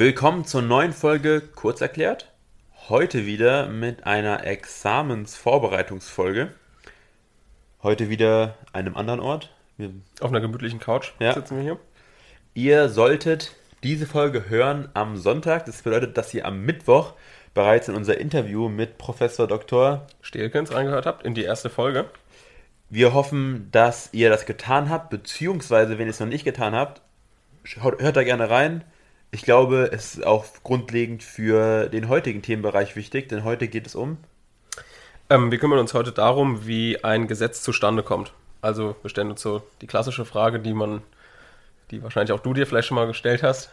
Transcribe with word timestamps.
Willkommen 0.00 0.46
zur 0.46 0.62
neuen 0.62 0.94
Folge 0.94 1.42
Kurz 1.42 1.82
erklärt. 1.82 2.32
Heute 2.88 3.26
wieder 3.26 3.68
mit 3.68 4.06
einer 4.06 4.46
Examensvorbereitungsfolge. 4.46 6.54
Heute 7.82 8.08
wieder 8.08 8.56
einem 8.72 8.96
anderen 8.96 9.20
Ort. 9.20 9.54
Wir 9.76 9.90
Auf 10.22 10.30
einer 10.30 10.40
gemütlichen 10.40 10.80
Couch 10.80 11.12
ja. 11.20 11.34
sitzen 11.34 11.56
wir 11.56 11.62
hier. 11.62 11.78
Ihr 12.54 12.88
solltet 12.88 13.54
diese 13.82 14.06
Folge 14.06 14.48
hören 14.48 14.88
am 14.94 15.18
Sonntag. 15.18 15.66
Das 15.66 15.82
bedeutet, 15.82 16.16
dass 16.16 16.32
ihr 16.32 16.46
am 16.46 16.64
Mittwoch 16.64 17.12
bereits 17.52 17.88
in 17.88 17.94
unser 17.94 18.16
Interview 18.16 18.70
mit 18.70 18.96
Professor 18.96 19.46
Dr. 19.46 20.06
Stelkens 20.22 20.72
reingehört 20.72 21.04
habt, 21.04 21.26
in 21.26 21.34
die 21.34 21.44
erste 21.44 21.68
Folge. 21.68 22.06
Wir 22.88 23.12
hoffen, 23.12 23.68
dass 23.70 24.08
ihr 24.14 24.30
das 24.30 24.46
getan 24.46 24.88
habt, 24.88 25.10
beziehungsweise, 25.10 25.98
wenn 25.98 26.06
ihr 26.06 26.12
es 26.12 26.20
noch 26.20 26.26
nicht 26.26 26.46
getan 26.46 26.74
habt, 26.74 27.02
hört 27.82 28.16
da 28.16 28.24
gerne 28.24 28.48
rein. 28.48 28.82
Ich 29.30 29.42
glaube, 29.42 29.90
es 29.92 30.16
ist 30.16 30.26
auch 30.26 30.44
grundlegend 30.64 31.22
für 31.22 31.88
den 31.88 32.08
heutigen 32.08 32.42
Themenbereich 32.42 32.96
wichtig, 32.96 33.28
denn 33.28 33.44
heute 33.44 33.68
geht 33.68 33.86
es 33.86 33.94
um. 33.94 34.18
Ähm, 35.28 35.50
wir 35.50 35.58
kümmern 35.58 35.78
uns 35.78 35.94
heute 35.94 36.12
darum, 36.12 36.66
wie 36.66 37.04
ein 37.04 37.28
Gesetz 37.28 37.62
zustande 37.62 38.02
kommt. 38.02 38.32
Also 38.60 38.96
wir 39.02 39.10
stellen 39.10 39.30
uns 39.30 39.40
so 39.40 39.62
die 39.80 39.86
klassische 39.86 40.24
Frage, 40.24 40.58
die 40.58 40.74
man, 40.74 41.02
die 41.90 42.02
wahrscheinlich 42.02 42.32
auch 42.32 42.40
du 42.40 42.54
dir 42.54 42.66
vielleicht 42.66 42.88
schon 42.88 42.96
mal 42.96 43.06
gestellt 43.06 43.42
hast 43.42 43.70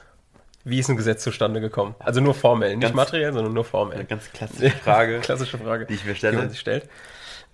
wie 0.70 0.80
ist 0.80 0.90
ein 0.90 0.98
Gesetz 0.98 1.24
zustande 1.24 1.62
gekommen? 1.62 1.96
Also 2.00 2.20
nur 2.20 2.34
formell, 2.34 2.76
nicht 2.76 2.82
ganz, 2.82 2.94
materiell, 2.94 3.32
sondern 3.32 3.54
nur 3.54 3.64
formell. 3.64 4.00
Eine 4.00 4.06
ganz 4.06 4.30
klassische 4.34 4.70
Frage. 4.78 5.20
klassische 5.22 5.58
Frage, 5.58 5.86
die 5.86 5.94
ich 5.94 6.04
mir 6.04 6.14
stelle. 6.14 6.34
Die 6.34 6.42
man 6.42 6.50
sich 6.50 6.60
stellt. 6.60 6.90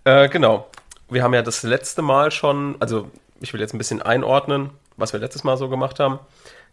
Äh, 0.03 0.30
genau. 0.30 0.67
Wir 1.09 1.22
haben 1.22 1.33
ja 1.35 1.44
das 1.44 1.61
letzte 1.61 2.02
Mal 2.02 2.31
schon, 2.31 2.75
also 2.80 3.11
ich 3.39 3.53
will 3.53 3.61
jetzt 3.61 3.73
ein 3.73 3.77
bisschen 3.77 4.02
einordnen, 4.02 4.72
was 4.97 5.13
wir 5.13 5.20
letztes 5.20 5.44
Mal 5.44 5.58
so 5.58 5.70
gemacht 5.70 5.99
haben. 5.99 6.20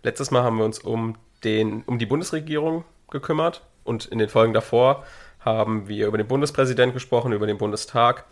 Letztes 0.02 0.30
Mal 0.30 0.42
haben 0.42 0.58
wir 0.58 0.64
uns 0.64 0.78
um, 0.78 1.16
den, 1.44 1.82
um 1.82 1.98
die 1.98 2.06
Bundesregierung 2.06 2.84
gekümmert 3.10 3.62
und 3.84 4.06
in 4.06 4.18
den 4.18 4.28
Folgen 4.28 4.52
davor 4.52 5.04
haben 5.40 5.88
wir 5.88 6.06
über 6.06 6.18
den 6.18 6.26
Bundespräsidenten 6.26 6.94
gesprochen, 6.94 7.32
über 7.32 7.46
den 7.46 7.58
Bundestag, 7.58 8.24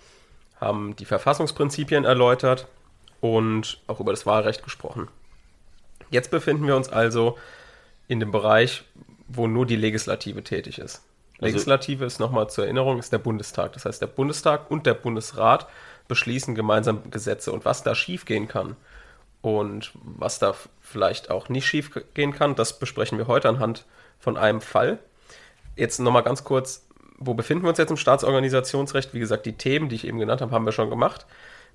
haben 0.60 0.96
die 0.96 1.04
Verfassungsprinzipien 1.04 2.04
erläutert 2.04 2.66
und 3.20 3.80
auch 3.86 4.00
über 4.00 4.12
das 4.12 4.26
Wahlrecht 4.26 4.62
gesprochen. 4.62 5.08
Jetzt 6.10 6.30
befinden 6.30 6.66
wir 6.66 6.76
uns 6.76 6.88
also 6.88 7.38
in 8.08 8.20
dem 8.20 8.30
Bereich, 8.30 8.84
wo 9.26 9.46
nur 9.46 9.66
die 9.66 9.76
Legislative 9.76 10.42
tätig 10.42 10.78
ist. 10.78 11.02
Also 11.34 11.46
Legislative 11.46 12.04
ist 12.04 12.18
nochmal 12.18 12.50
zur 12.50 12.64
Erinnerung, 12.64 12.98
ist 12.98 13.12
der 13.12 13.18
Bundestag. 13.18 13.74
Das 13.74 13.84
heißt, 13.84 14.00
der 14.00 14.06
Bundestag 14.06 14.70
und 14.70 14.86
der 14.86 14.94
Bundesrat 14.94 15.68
beschließen 16.08 16.54
gemeinsam 16.54 17.10
Gesetze. 17.10 17.52
Und 17.52 17.64
was 17.64 17.82
da 17.82 17.94
schiefgehen 17.94 18.48
kann 18.48 18.76
und 19.40 19.92
was 20.02 20.38
da 20.38 20.54
vielleicht 20.80 21.30
auch 21.30 21.48
nicht 21.48 21.66
schiefgehen 21.66 22.32
kann, 22.32 22.54
das 22.54 22.78
besprechen 22.78 23.18
wir 23.18 23.26
heute 23.26 23.48
anhand 23.48 23.84
von 24.18 24.36
einem 24.36 24.60
Fall. 24.60 24.98
Jetzt 25.76 26.00
nochmal 26.00 26.24
ganz 26.24 26.44
kurz, 26.44 26.86
wo 27.18 27.34
befinden 27.34 27.64
wir 27.64 27.70
uns 27.70 27.78
jetzt 27.78 27.90
im 27.90 27.96
Staatsorganisationsrecht? 27.96 29.14
Wie 29.14 29.20
gesagt, 29.20 29.46
die 29.46 29.52
Themen, 29.52 29.88
die 29.88 29.96
ich 29.96 30.06
eben 30.06 30.18
genannt 30.18 30.40
habe, 30.40 30.52
haben 30.52 30.64
wir 30.64 30.72
schon 30.72 30.90
gemacht. 30.90 31.26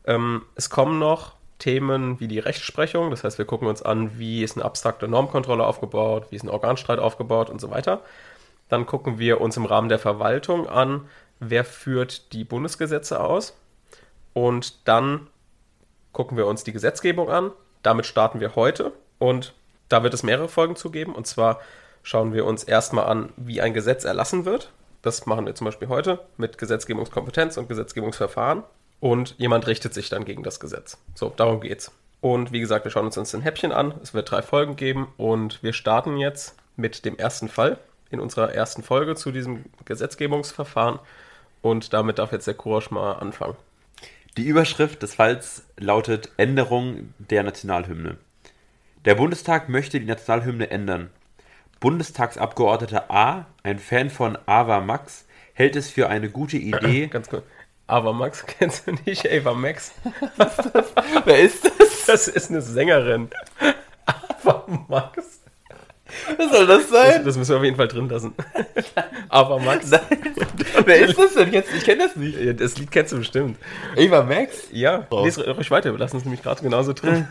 Ähm, 0.05 0.43
es 0.55 0.69
kommen 0.69 0.99
noch 0.99 1.33
Themen 1.59 2.19
wie 2.19 2.27
die 2.27 2.39
Rechtsprechung. 2.39 3.09
Das 3.11 3.23
heißt, 3.23 3.37
wir 3.37 3.45
gucken 3.45 3.67
uns 3.67 3.81
an, 3.81 4.17
wie 4.19 4.43
ist 4.43 4.57
eine 4.57 4.65
abstrakte 4.65 5.07
Normkontrolle 5.07 5.65
aufgebaut, 5.65 6.27
wie 6.29 6.35
ist 6.35 6.43
ein 6.43 6.49
Organstreit 6.49 6.99
aufgebaut 6.99 7.49
und 7.49 7.61
so 7.61 7.71
weiter. 7.71 8.01
Dann 8.67 8.85
gucken 8.85 9.19
wir 9.19 9.39
uns 9.39 9.55
im 9.55 9.65
Rahmen 9.65 9.87
der 9.87 9.99
Verwaltung 9.99 10.67
an, 10.67 11.07
wer 11.39 11.63
führt 11.63 12.33
die 12.33 12.43
Bundesgesetze 12.43 13.19
aus. 13.19 13.57
Und 14.33 14.87
dann 14.87 15.27
gucken 16.13 16.37
wir 16.37 16.47
uns 16.47 16.63
die 16.63 16.71
Gesetzgebung 16.71 17.29
an. 17.29 17.51
Damit 17.81 18.05
starten 18.05 18.39
wir 18.39 18.55
heute. 18.55 18.93
Und 19.19 19.53
da 19.89 20.03
wird 20.03 20.13
es 20.13 20.23
mehrere 20.23 20.47
Folgen 20.47 20.75
zu 20.75 20.89
geben. 20.89 21.13
Und 21.13 21.27
zwar 21.27 21.59
schauen 22.03 22.33
wir 22.33 22.45
uns 22.45 22.63
erstmal 22.63 23.05
an, 23.05 23.29
wie 23.35 23.61
ein 23.61 23.73
Gesetz 23.73 24.05
erlassen 24.05 24.45
wird. 24.45 24.71
Das 25.01 25.25
machen 25.25 25.45
wir 25.45 25.53
zum 25.53 25.65
Beispiel 25.65 25.89
heute 25.89 26.19
mit 26.37 26.57
Gesetzgebungskompetenz 26.57 27.57
und 27.57 27.67
Gesetzgebungsverfahren 27.67 28.63
und 29.01 29.35
jemand 29.37 29.67
richtet 29.67 29.93
sich 29.93 30.07
dann 30.07 30.23
gegen 30.23 30.43
das 30.43 30.61
Gesetz. 30.61 30.97
So, 31.13 31.33
darum 31.35 31.59
geht's. 31.59 31.91
Und 32.21 32.53
wie 32.53 32.61
gesagt, 32.61 32.85
wir 32.85 32.91
schauen 32.91 33.05
uns 33.05 33.17
uns 33.17 33.35
ein 33.35 33.41
Häppchen 33.41 33.73
an. 33.73 33.93
Es 34.01 34.13
wird 34.13 34.31
drei 34.31 34.41
Folgen 34.41 34.77
geben 34.77 35.11
und 35.17 35.61
wir 35.61 35.73
starten 35.73 36.15
jetzt 36.15 36.55
mit 36.77 37.03
dem 37.03 37.17
ersten 37.17 37.49
Fall 37.49 37.79
in 38.11 38.21
unserer 38.21 38.53
ersten 38.53 38.81
Folge 38.81 39.15
zu 39.15 39.33
diesem 39.33 39.65
Gesetzgebungsverfahren. 39.83 40.99
Und 41.61 41.91
damit 41.91 42.17
darf 42.17 42.31
jetzt 42.31 42.47
der 42.47 42.53
Kurasch 42.53 42.91
mal 42.91 43.13
anfangen. 43.13 43.57
Die 44.35 44.47
Überschrift 44.47 45.03
des 45.03 45.13
Falls 45.13 45.63
lautet 45.77 46.31
Änderung 46.37 47.13
der 47.19 47.43
Nationalhymne. 47.43 48.17
Der 49.05 49.13
Bundestag 49.13 49.69
möchte 49.69 49.99
die 49.99 50.07
Nationalhymne 50.07 50.71
ändern. 50.71 51.11
Bundestagsabgeordneter 51.79 53.11
A, 53.11 53.45
ein 53.61 53.77
Fan 53.77 54.09
von 54.09 54.35
Ava 54.47 54.79
Max, 54.79 55.27
hält 55.53 55.75
es 55.75 55.91
für 55.91 56.09
eine 56.09 56.31
gute 56.31 56.57
Idee. 56.57 57.07
Ganz 57.11 57.29
kurz. 57.29 57.43
Aber 57.85 58.11
Max 58.11 58.43
kennst 58.47 58.87
du 58.87 58.93
nicht? 59.05 59.31
Ava 59.31 59.53
Max? 59.53 59.93
Was 60.37 60.57
ist 60.57 60.71
das? 60.73 60.85
Wer 61.25 61.39
ist 61.39 61.65
das? 61.65 62.05
Das 62.07 62.27
ist 62.27 62.49
eine 62.49 62.63
Sängerin. 62.63 63.29
Ava 64.07 64.65
Max. 64.87 65.42
Was 66.37 66.51
soll 66.51 66.67
das 66.67 66.89
sein? 66.89 67.13
Das, 67.15 67.23
das 67.23 67.37
müssen 67.37 67.49
wir 67.51 67.57
auf 67.57 67.63
jeden 67.63 67.77
Fall 67.77 67.87
drin 67.87 68.09
lassen. 68.09 68.33
Aber 69.29 69.59
Max. 69.59 69.89
Nein. 69.91 70.01
Wer 70.85 71.07
ist 71.07 71.17
das 71.17 71.33
denn 71.33 71.51
jetzt? 71.51 71.69
Ich 71.75 71.83
kenne 71.83 72.03
das 72.05 72.15
nicht. 72.15 72.39
Ja, 72.39 72.53
das 72.53 72.77
Lied 72.77 72.91
kennst 72.91 73.11
du 73.11 73.17
bestimmt. 73.17 73.57
Ava 73.97 74.23
Max? 74.23 74.67
Ja. 74.71 75.07
Oh. 75.09 75.23
Lest 75.23 75.39
ruhig 75.39 75.71
weiter, 75.71 75.91
wir 75.91 75.99
lassen 75.99 76.17
es 76.17 76.23
nämlich 76.23 76.41
gerade 76.41 76.61
genauso 76.61 76.93
drin. 76.93 77.27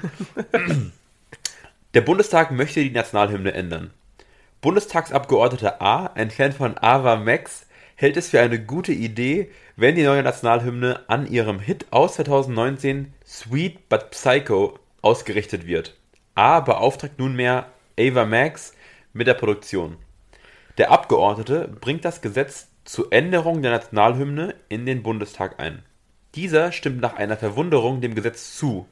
Der 1.94 2.00
Bundestag 2.00 2.50
möchte 2.50 2.81
die 2.81 2.91
Nationalhymne 2.91 3.53
ändern. 3.53 3.91
Bundestagsabgeordneter 4.62 5.82
A, 5.82 6.06
ein 6.14 6.31
Fan 6.31 6.53
von 6.53 6.78
Ava 6.78 7.16
Max, 7.16 7.66
hält 7.97 8.16
es 8.16 8.31
für 8.31 8.41
eine 8.41 8.62
gute 8.62 8.93
Idee, 8.93 9.50
wenn 9.76 9.97
die 9.97 10.04
neue 10.04 10.22
Nationalhymne 10.22 11.00
an 11.09 11.26
ihrem 11.26 11.59
Hit 11.59 11.87
aus 11.91 12.14
2019 12.14 13.12
Sweet 13.26 13.88
But 13.88 14.10
Psycho 14.10 14.78
ausgerichtet 15.03 15.66
wird. 15.66 15.97
A 16.34 16.60
beauftragt 16.60 17.19
nunmehr 17.19 17.71
Ava 17.98 18.25
Max 18.25 18.75
mit 19.12 19.26
der 19.26 19.34
Produktion. 19.34 19.97
Der 20.78 20.91
Abgeordnete 20.91 21.69
bringt 21.69 22.04
das 22.04 22.22
Gesetz 22.22 22.69
zur 22.84 23.12
Änderung 23.12 23.62
der 23.62 23.72
Nationalhymne 23.72 24.54
in 24.69 24.86
den 24.86 25.03
Bundestag 25.03 25.60
ein. 25.60 25.82
Dieser 26.34 26.72
stimmt 26.72 27.00
nach 27.00 27.14
einer 27.14 27.36
Verwunderung 27.36 28.00
dem 28.00 28.14
Gesetz 28.14 28.56
zu. 28.56 28.86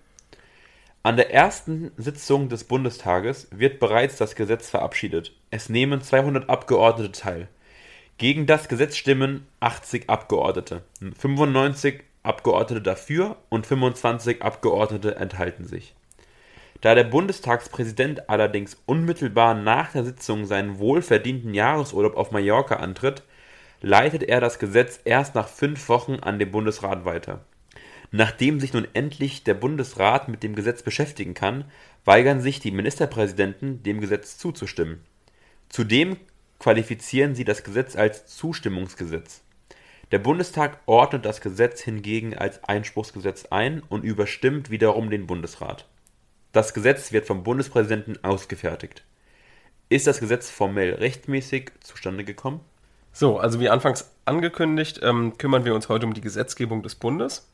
An 1.03 1.17
der 1.17 1.33
ersten 1.33 1.91
Sitzung 1.97 2.51
des 2.51 2.65
Bundestages 2.65 3.49
wird 3.51 3.81
bereits 3.81 4.17
das 4.17 4.35
Gesetz 4.35 4.69
verabschiedet. 4.69 5.33
Es 5.51 5.71
nehmen 5.71 6.03
200 6.03 6.51
Abgeordnete 6.51 7.13
teil. 7.13 7.49
Gegen 8.19 8.45
das 8.45 8.69
Gesetz 8.69 8.97
stimmen 8.97 9.47
80 9.61 10.11
Abgeordnete, 10.11 10.83
95 11.19 12.05
Abgeordnete 12.23 12.83
dafür 12.83 13.37
und 13.49 13.67
25 13.67 14.43
Abgeordnete 14.43 15.17
enthalten 15.17 15.65
sich. 15.65 15.95
Da 16.81 16.95
der 16.95 17.05
Bundestagspräsident 17.05 18.31
allerdings 18.31 18.77
unmittelbar 18.87 19.55
nach 19.55 19.93
der 19.93 20.05
Sitzung 20.05 20.47
seinen 20.47 20.79
wohlverdienten 20.79 21.53
Jahresurlaub 21.53 22.17
auf 22.17 22.31
Mallorca 22.31 22.77
antritt, 22.77 23.23
leitet 23.83 24.23
er 24.23 24.41
das 24.41 24.59
Gesetz 24.59 25.01
erst 25.05 25.35
nach 25.35 25.49
fünf 25.49 25.89
Wochen 25.89 26.15
an 26.15 26.39
den 26.39 26.51
Bundesrat 26.51 27.05
weiter. 27.05 27.45
Nachdem 28.13 28.61
sich 28.61 28.73
nun 28.73 28.89
endlich 28.93 29.45
der 29.45 29.55
Bundesrat 29.55 30.29
mit 30.29 30.43
dem 30.43 30.55
Gesetz 30.55 30.83
beschäftigen 30.83 31.35
kann, 31.35 31.65
weigern 32.05 32.41
sich 32.41 32.61
die 32.61 32.73
Ministerpräsidenten, 32.73 33.83
dem 33.83 34.01
Gesetz 34.01 34.37
zuzustimmen. 34.39 35.01
Zudem 35.69 36.17
qualifizieren 36.59 37.35
sie 37.35 37.45
das 37.45 37.63
Gesetz 37.63 37.95
als 37.95 38.27
Zustimmungsgesetz. 38.27 39.43
Der 40.13 40.19
Bundestag 40.19 40.81
ordnet 40.87 41.25
das 41.25 41.41
Gesetz 41.41 41.83
hingegen 41.83 42.37
als 42.37 42.65
Einspruchsgesetz 42.65 43.47
ein 43.51 43.81
und 43.89 44.03
überstimmt 44.03 44.71
wiederum 44.71 45.09
den 45.09 45.27
Bundesrat. 45.27 45.87
Das 46.53 46.75
Gesetz 46.75 47.13
wird 47.13 47.27
vom 47.27 47.45
Bundespräsidenten 47.45 48.23
ausgefertigt. 48.25 49.05
Ist 49.89 50.07
das 50.07 50.21
Gesetz 50.21 50.51
formell 50.51 50.95
rechtmäßig 50.95 51.73
zustande 51.81 52.25
gekommen? 52.25 52.61
So, 53.13 53.39
also 53.39 53.61
wie 53.61 53.69
anfangs 53.69 54.13
angekündigt, 54.25 55.01
ähm, 55.03 55.37
kümmern 55.37 55.65
wir 55.65 55.75
uns 55.75 55.89
heute 55.89 56.07
um 56.07 56.15
die 56.15 56.21
Gesetzgebung 56.21 56.83
des 56.83 56.95
Bundes. 56.95 57.49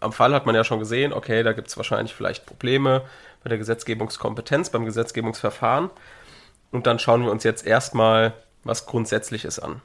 Am 0.00 0.12
Fall 0.12 0.34
hat 0.34 0.46
man 0.46 0.54
ja 0.54 0.64
schon 0.64 0.78
gesehen, 0.78 1.12
okay, 1.12 1.42
da 1.42 1.52
gibt 1.52 1.68
es 1.68 1.76
wahrscheinlich 1.76 2.14
vielleicht 2.14 2.46
Probleme 2.46 3.04
bei 3.42 3.48
der 3.48 3.58
Gesetzgebungskompetenz, 3.58 4.70
beim 4.70 4.84
Gesetzgebungsverfahren. 4.84 5.90
Und 6.70 6.86
dann 6.86 6.98
schauen 6.98 7.22
wir 7.24 7.30
uns 7.30 7.44
jetzt 7.44 7.66
erstmal 7.66 8.34
was 8.64 8.86
Grundsätzliches 8.86 9.58
an. 9.58 9.82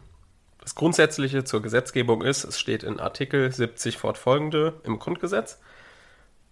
Das 0.60 0.76
Grundsätzliche 0.76 1.44
zur 1.44 1.62
Gesetzgebung 1.62 2.22
ist, 2.22 2.44
es 2.44 2.60
steht 2.60 2.84
in 2.84 3.00
Artikel 3.00 3.52
70 3.52 3.98
fortfolgende 3.98 4.74
im 4.84 5.00
Grundgesetz. 5.00 5.60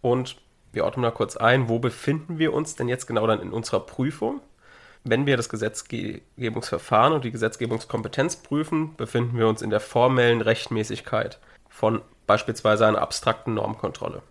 Und 0.01 0.37
wir 0.73 0.83
ordnen 0.83 1.03
mal 1.03 1.11
kurz 1.11 1.37
ein, 1.37 1.69
wo 1.69 1.79
befinden 1.79 2.39
wir 2.39 2.53
uns 2.53 2.75
denn 2.75 2.89
jetzt 2.89 3.07
genau 3.07 3.25
dann 3.25 3.41
in 3.41 3.53
unserer 3.53 3.79
Prüfung? 3.79 4.41
Wenn 5.05 5.25
wir 5.25 5.37
das 5.37 5.49
Gesetzgebungsverfahren 5.49 7.13
und 7.13 7.23
die 7.23 7.31
Gesetzgebungskompetenz 7.31 8.37
prüfen, 8.37 8.95
befinden 8.95 9.37
wir 9.37 9.47
uns 9.47 9.61
in 9.61 9.69
der 9.69 9.79
formellen 9.79 10.41
Rechtmäßigkeit 10.41 11.39
von 11.69 12.01
beispielsweise 12.27 12.87
einer 12.87 13.01
abstrakten 13.01 13.53
Normkontrolle. 13.53 14.21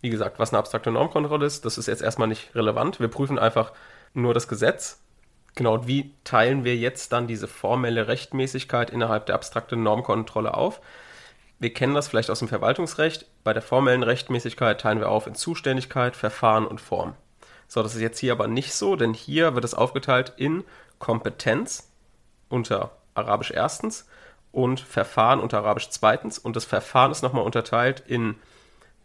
Wie 0.00 0.10
gesagt, 0.10 0.38
was 0.38 0.52
eine 0.52 0.58
abstrakte 0.58 0.90
Normkontrolle 0.90 1.46
ist, 1.46 1.64
das 1.64 1.78
ist 1.78 1.86
jetzt 1.86 2.02
erstmal 2.02 2.28
nicht 2.28 2.54
relevant. 2.54 3.00
Wir 3.00 3.08
prüfen 3.08 3.38
einfach 3.38 3.72
nur 4.14 4.34
das 4.34 4.48
Gesetz 4.48 5.00
Genau, 5.56 5.86
wie 5.86 6.12
teilen 6.22 6.64
wir 6.64 6.76
jetzt 6.76 7.12
dann 7.12 7.26
diese 7.26 7.48
formelle 7.48 8.08
Rechtmäßigkeit 8.08 8.90
innerhalb 8.90 9.24
der 9.24 9.34
abstrakten 9.34 9.82
Normkontrolle 9.82 10.52
auf? 10.52 10.82
Wir 11.58 11.72
kennen 11.72 11.94
das 11.94 12.08
vielleicht 12.08 12.30
aus 12.30 12.40
dem 12.40 12.48
Verwaltungsrecht. 12.48 13.26
Bei 13.42 13.52
der 13.52 13.62
formellen 13.62 14.02
Rechtmäßigkeit 14.02 14.80
teilen 14.80 15.00
wir 15.00 15.08
auf 15.08 15.26
in 15.26 15.34
Zuständigkeit, 15.34 16.14
Verfahren 16.14 16.66
und 16.66 16.80
Form. 16.80 17.14
So, 17.66 17.82
das 17.82 17.94
ist 17.94 18.00
jetzt 18.00 18.18
hier 18.18 18.32
aber 18.32 18.46
nicht 18.46 18.74
so, 18.74 18.94
denn 18.94 19.14
hier 19.14 19.54
wird 19.54 19.64
es 19.64 19.74
aufgeteilt 19.74 20.34
in 20.36 20.64
Kompetenz 20.98 21.90
unter 22.48 22.92
Arabisch 23.14 23.50
erstens 23.50 24.06
und 24.52 24.80
Verfahren 24.80 25.40
unter 25.40 25.58
Arabisch 25.58 25.88
zweitens. 25.90 26.38
Und 26.38 26.56
das 26.56 26.64
Verfahren 26.64 27.10
ist 27.10 27.22
nochmal 27.22 27.44
unterteilt 27.44 28.02
in 28.06 28.36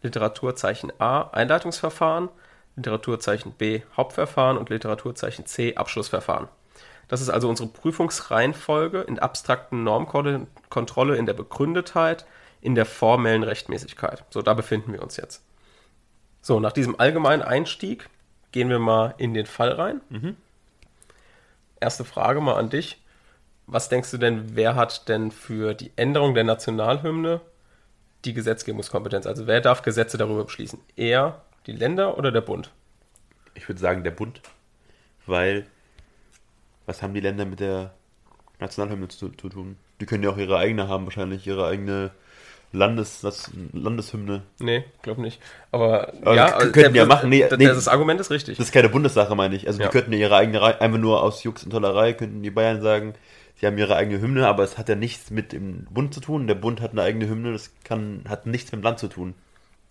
Literaturzeichen 0.02 0.92
A 1.00 1.30
Einleitungsverfahren, 1.32 2.30
Literaturzeichen 2.76 3.54
B 3.54 3.82
Hauptverfahren 3.96 4.58
und 4.58 4.70
Literaturzeichen 4.70 5.46
C 5.46 5.76
Abschlussverfahren. 5.76 6.48
Das 7.08 7.22
ist 7.22 7.30
also 7.30 7.50
unsere 7.50 7.68
Prüfungsreihenfolge 7.68 9.02
in 9.02 9.20
abstrakten 9.20 9.84
Normkontrolle 9.84 11.18
in 11.18 11.26
der 11.26 11.34
Begründetheit, 11.34 12.26
in 12.62 12.76
der 12.76 12.86
formellen 12.86 13.44
Rechtmäßigkeit. 13.44 14.24
So, 14.30 14.42
da 14.42 14.54
befinden 14.54 14.94
wir 14.94 15.02
uns 15.02 15.18
jetzt. 15.18 15.44
So, 16.42 16.60
nach 16.60 16.72
diesem 16.72 17.00
allgemeinen 17.00 17.42
Einstieg 17.42 18.10
gehen 18.52 18.70
wir 18.70 18.80
mal 18.80 19.14
in 19.18 19.34
den 19.34 19.46
Fall 19.46 19.72
rein. 19.72 20.02
Mhm. 20.10 20.38
Erste 21.80 22.06
Frage 22.06 22.42
mal 22.42 22.56
an 22.56 22.70
dich. 22.70 23.02
Was 23.68 23.90
denkst 23.90 24.12
du 24.12 24.18
denn, 24.18 24.56
wer 24.56 24.76
hat 24.76 25.08
denn 25.08 25.32
für 25.32 25.74
die 25.74 25.92
Änderung 25.96 26.34
der 26.34 26.44
Nationalhymne 26.44 27.42
die 28.26 28.34
Gesetzgebungskompetenz? 28.34 29.26
Also 29.26 29.48
wer 29.48 29.62
darf 29.62 29.82
Gesetze 29.82 30.18
darüber 30.18 30.44
beschließen? 30.44 30.80
Er, 30.96 31.42
die 31.66 31.72
Länder 31.72 32.18
oder 32.18 32.32
der 32.32 32.42
Bund? 32.42 32.72
Ich 33.54 33.68
würde 33.68 33.80
sagen 33.80 34.04
der 34.04 34.12
Bund, 34.12 34.42
weil 35.26 35.66
was 36.86 37.02
haben 37.02 37.14
die 37.14 37.20
Länder 37.20 37.46
mit 37.46 37.60
der 37.60 37.94
Nationalhymne 38.60 39.08
zu, 39.08 39.30
zu 39.30 39.50
tun? 39.50 39.78
Die 40.00 40.06
können 40.06 40.24
ja 40.24 40.32
auch 40.32 40.38
ihre 40.38 40.58
eigene 40.58 40.88
haben, 40.88 41.06
wahrscheinlich 41.06 41.46
ihre 41.48 41.66
eigene 41.68 42.12
Landes, 42.74 43.22
das, 43.22 43.52
Landeshymne. 43.74 44.44
Nee, 44.60 44.86
glaube 45.02 45.22
nicht. 45.22 45.42
Aber, 45.72 46.14
Aber 46.22 46.36
ja, 46.36 46.52
könnten 46.58 46.94
der, 46.94 47.04
ja 47.04 47.06
machen. 47.06 47.30
Nee, 47.30 47.46
nee, 47.58 47.66
das 47.66 47.88
Argument 47.88 48.20
ist 48.22 48.32
richtig. 48.32 48.58
Das 48.58 48.68
ist 48.68 48.72
keine 48.72 48.90
Bundessache, 48.90 49.36
meine 49.36 49.56
ich. 49.56 49.68
Also 49.68 49.82
ja. 49.82 49.88
die 49.88 49.92
könnten 49.92 50.14
ihre 50.14 50.36
eigene, 50.36 50.80
einfach 50.80 51.00
nur 51.00 51.22
aus 51.22 51.44
Jux 51.44 51.64
und 51.64 51.72
Tollerei, 51.72 52.14
könnten 52.14 52.42
die 52.42 52.50
Bayern 52.50 52.82
sagen, 52.82 53.14
sie 53.56 53.68
haben 53.68 53.78
ihre 53.78 53.96
eigene 53.96 54.22
Hymne, 54.22 54.48
aber 54.48 54.64
es 54.64 54.78
hat 54.78 54.88
ja 54.88 54.96
nichts 54.96 55.32
mit 55.32 55.52
dem 55.52 55.86
Bund 55.90 56.14
zu 56.14 56.22
tun. 56.22 56.48
Der 56.48 56.56
Bund 56.56 56.80
hat 56.80 56.92
eine 56.92 57.02
eigene 57.02 57.28
Hymne, 57.28 57.52
das 57.52 57.72
kann, 57.84 58.24
hat 58.30 58.46
nichts 58.46 58.72
mit 58.72 58.82
dem 58.82 58.84
Land 58.84 59.00
zu 59.00 59.10
tun. 59.10 59.34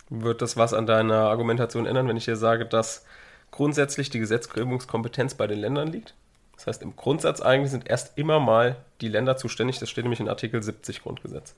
Wird 0.08 0.40
das 0.40 0.56
was 0.56 0.72
an 0.72 0.86
deiner 0.86 1.28
Argumentation 1.28 1.86
ändern, 1.86 2.08
wenn 2.08 2.16
ich 2.16 2.24
dir 2.24 2.36
sage, 2.36 2.64
dass 2.64 3.04
grundsätzlich 3.50 4.08
die 4.08 4.20
Gesetzgebungskompetenz 4.20 5.34
bei 5.34 5.46
den 5.46 5.58
Ländern 5.58 5.88
liegt? 5.88 6.14
Das 6.56 6.66
heißt, 6.66 6.82
im 6.82 6.96
Grundsatz 6.96 7.40
eigentlich 7.40 7.70
sind 7.70 7.88
erst 7.88 8.18
immer 8.18 8.40
mal 8.40 8.76
die 9.00 9.08
Länder 9.08 9.36
zuständig. 9.36 9.78
Das 9.78 9.88
steht 9.88 10.04
nämlich 10.04 10.20
in 10.20 10.28
Artikel 10.28 10.62
70 10.62 11.02
Grundgesetz. 11.02 11.54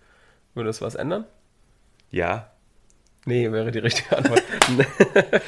Würde 0.54 0.68
das 0.68 0.80
was 0.80 0.94
ändern? 0.94 1.24
Ja. 2.10 2.50
Nee, 3.24 3.50
wäre 3.52 3.70
die 3.70 3.78
richtige 3.78 4.16
Antwort. 4.16 4.42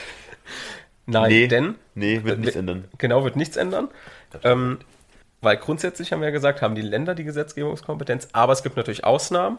Nein, 1.06 1.30
nee, 1.30 1.48
denn. 1.48 1.74
Nee, 1.94 2.24
wird 2.24 2.38
nichts 2.38 2.56
ändern. 2.56 2.84
Genau, 2.98 3.24
wird 3.24 3.36
nichts 3.36 3.56
ändern. 3.56 3.88
Ähm, 4.42 4.78
weil 5.42 5.58
grundsätzlich 5.58 6.12
haben 6.12 6.20
wir 6.20 6.28
ja 6.28 6.32
gesagt, 6.32 6.62
haben 6.62 6.74
die 6.74 6.82
Länder 6.82 7.14
die 7.14 7.24
Gesetzgebungskompetenz, 7.24 8.28
aber 8.32 8.54
es 8.54 8.62
gibt 8.62 8.76
natürlich 8.76 9.04
Ausnahmen, 9.04 9.58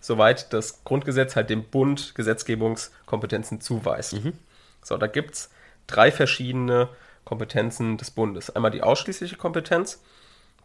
soweit 0.00 0.52
das 0.52 0.84
Grundgesetz 0.84 1.36
halt 1.36 1.48
dem 1.48 1.64
Bund 1.64 2.14
Gesetzgebungskompetenzen 2.14 3.60
zuweist. 3.62 4.12
Mhm. 4.12 4.34
So, 4.82 4.98
da 4.98 5.06
gibt 5.06 5.34
es 5.34 5.50
drei 5.86 6.12
verschiedene 6.12 6.90
Kompetenzen 7.24 7.96
des 7.96 8.10
Bundes. 8.10 8.54
Einmal 8.54 8.72
die 8.72 8.82
ausschließliche 8.82 9.36
Kompetenz, 9.36 10.02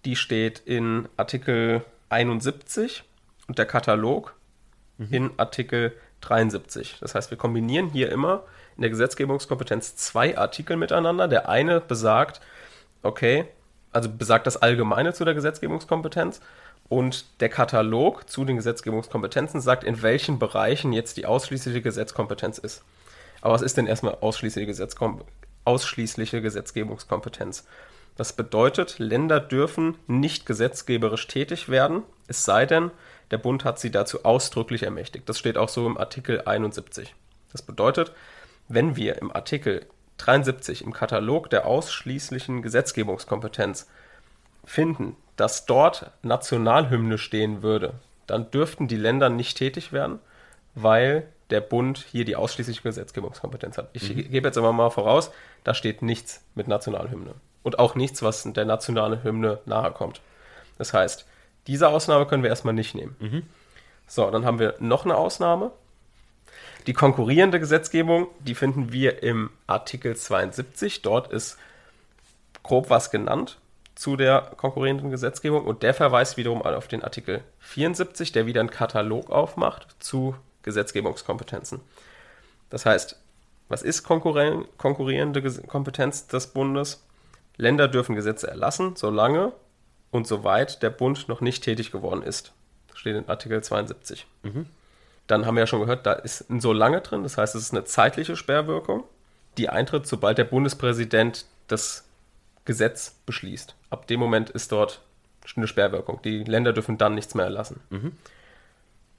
die 0.04 0.16
steht 0.16 0.60
in 0.60 1.08
Artikel 1.16 1.86
71 2.10 3.04
und 3.48 3.58
der 3.58 3.66
Katalog 3.66 4.36
mhm. 4.98 5.08
in 5.12 5.32
Artikel 5.38 5.94
73. 6.22 6.98
Das 7.00 7.16
heißt, 7.16 7.32
wir 7.32 7.38
kombinieren 7.38 7.90
hier 7.90 8.12
immer 8.12 8.44
in 8.76 8.82
der 8.82 8.90
Gesetzgebungskompetenz 8.90 9.96
zwei 9.96 10.38
Artikel 10.38 10.78
miteinander. 10.78 11.28
Der 11.28 11.50
eine 11.50 11.80
besagt, 11.82 12.42
okay, 13.04 13.46
also 13.92 14.10
besagt 14.10 14.48
das 14.48 14.58
Allgemeine 14.58 15.14
zu 15.14 15.26
der 15.26 15.34
Gesetzgebungskompetenz 15.34 16.42
und 16.90 17.26
der 17.42 17.50
Katalog 17.50 18.30
zu 18.30 18.46
den 18.46 18.56
Gesetzgebungskompetenzen 18.56 19.62
sagt, 19.62 19.84
in 19.84 20.02
welchen 20.02 20.40
Bereichen 20.40 20.94
jetzt 20.94 21.18
die 21.18 21.26
ausschließliche 21.26 21.82
Gesetzkompetenz 21.82 22.58
ist. 22.58 22.84
Aber 23.42 23.54
was 23.54 23.62
ist 23.62 23.78
denn 23.78 23.88
erstmal 23.88 24.18
ausschließliche, 24.22 24.68
Gesetzkom 24.68 25.22
ausschließliche 25.66 26.42
Gesetzgebungskompetenz? 26.42 27.66
Das 28.16 28.34
bedeutet, 28.34 28.98
Länder 28.98 29.40
dürfen 29.40 29.96
nicht 30.08 30.46
gesetzgeberisch 30.46 31.28
tätig 31.28 31.70
werden, 31.70 32.04
es 32.28 32.46
sei 32.46 32.66
denn, 32.66 32.92
der 33.32 33.38
Bund 33.38 33.66
hat 33.66 33.80
sie 33.80 33.92
dazu 33.92 34.26
ausdrücklich 34.26 34.84
ermächtigt. 34.84 35.28
Das 35.28 35.38
steht 35.38 35.58
auch 35.58 35.70
so 35.70 35.86
im 35.86 35.98
Artikel 35.98 36.42
71. 36.42 37.14
Das 37.52 37.62
bedeutet, 37.62 38.12
wenn 38.68 38.96
wir 38.96 39.18
im 39.22 39.32
Artikel 39.32 39.86
73 40.18 40.84
im 40.84 40.94
Katalog 40.94 41.50
der 41.50 41.66
ausschließlichen 41.66 42.62
Gesetzgebungskompetenz 42.62 43.88
finden, 44.66 45.16
dass 45.36 45.66
dort 45.66 46.12
Nationalhymne 46.24 47.18
stehen 47.18 47.62
würde, 47.62 47.94
dann 48.26 48.52
dürften 48.52 48.88
die 48.88 48.98
Länder 48.98 49.30
nicht 49.30 49.58
tätig 49.58 49.94
werden, 49.94 50.20
weil 50.76 51.28
der 51.50 51.62
Bund 51.62 52.06
hier 52.12 52.26
die 52.26 52.36
ausschließliche 52.36 52.82
Gesetzgebungskompetenz 52.82 53.78
hat. 53.78 53.90
Ich 53.94 54.14
mhm. 54.14 54.30
gebe 54.30 54.48
jetzt 54.48 54.58
aber 54.58 54.74
mal 54.74 54.90
voraus, 54.90 55.32
da 55.64 55.74
steht 55.74 56.02
nichts 56.02 56.44
mit 56.56 56.68
Nationalhymne. 56.68 57.36
Und 57.64 57.80
auch 57.80 57.96
nichts, 57.96 58.22
was 58.22 58.44
der 58.44 58.66
nationalen 58.66 59.24
Hymne 59.24 59.60
nahe 59.66 59.92
kommt. 59.92 60.22
Das 60.78 60.94
heißt, 60.94 61.26
diese 61.68 61.90
Ausnahme 61.90 62.26
können 62.26 62.44
wir 62.44 62.50
erstmal 62.50 62.74
nicht 62.74 62.96
nehmen. 62.96 63.16
Mhm. 63.20 63.44
So, 64.08 64.30
dann 64.32 64.46
haben 64.46 64.60
wir 64.60 64.76
noch 64.80 65.06
eine 65.06 65.16
Ausnahme. 65.16 65.72
Die 66.88 66.94
konkurrierende 66.94 67.60
Gesetzgebung, 67.60 68.28
die 68.40 68.56
finden 68.56 68.94
wir 68.94 69.22
im 69.22 69.50
Artikel 69.68 70.16
72. 70.16 71.02
Dort 71.02 71.32
ist 71.32 71.58
grob 72.64 72.90
was 72.90 73.12
genannt 73.12 73.60
zu 73.96 74.16
der 74.16 74.52
konkurrierenden 74.56 75.10
Gesetzgebung 75.10 75.66
und 75.66 75.84
der 75.84 75.94
verweist 75.94 76.38
wiederum 76.38 76.62
auf 76.62 76.88
den 76.88 77.04
Artikel 77.04 77.44
74, 77.60 78.32
der 78.32 78.46
wieder 78.46 78.62
einen 78.62 78.70
Katalog 78.70 79.30
aufmacht 79.30 79.88
zu 80.00 80.36
Gesetzgebungskompetenzen. 80.64 81.82
Das 82.70 82.86
heißt, 82.86 83.20
was 83.70 83.82
ist 83.82 84.04
konkurrierende 84.04 85.42
Kompetenz 85.68 86.28
des 86.28 86.48
Bundes? 86.48 87.04
Länder 87.58 87.88
dürfen 87.88 88.16
Gesetze 88.16 88.48
erlassen, 88.48 88.96
solange 88.96 89.52
und 90.12 90.28
soweit 90.28 90.82
der 90.84 90.90
Bund 90.90 91.28
noch 91.28 91.42
nicht 91.42 91.64
tätig 91.64 91.92
geworden 91.92 92.24
ist. 92.24 92.54
Das 92.88 93.00
steht 93.00 93.16
in 93.16 93.28
Artikel 93.30 93.64
72. 93.64 94.26
Mhm. 94.44 94.66
Dann 95.28 95.46
haben 95.46 95.56
wir 95.56 95.62
ja 95.62 95.68
schon 95.68 95.82
gehört, 95.82 96.06
da 96.06 96.14
ist 96.14 96.50
ein 96.50 96.62
so 96.62 96.72
lange 96.72 97.02
drin, 97.02 97.24
das 97.24 97.38
heißt, 97.38 97.56
es 97.56 97.64
ist 97.64 97.74
eine 97.74 97.84
zeitliche 97.84 98.36
Sperrwirkung, 98.36 99.04
die 99.58 99.70
eintritt, 99.70 100.08
sobald 100.08 100.38
der 100.38 100.46
Bundespräsident 100.46 101.46
das 101.68 102.06
Gesetz 102.66 103.16
beschließt. 103.26 103.76
Ab 103.90 104.08
dem 104.08 104.20
Moment 104.20 104.50
ist 104.50 104.72
dort 104.72 105.02
eine 105.56 105.68
Sperrwirkung. 105.68 106.22
Die 106.24 106.44
Länder 106.44 106.74
dürfen 106.74 106.98
dann 106.98 107.16
nichts 107.16 107.36
mehr 107.36 107.46
erlassen. 107.46 107.82
Mhm. 107.90 108.12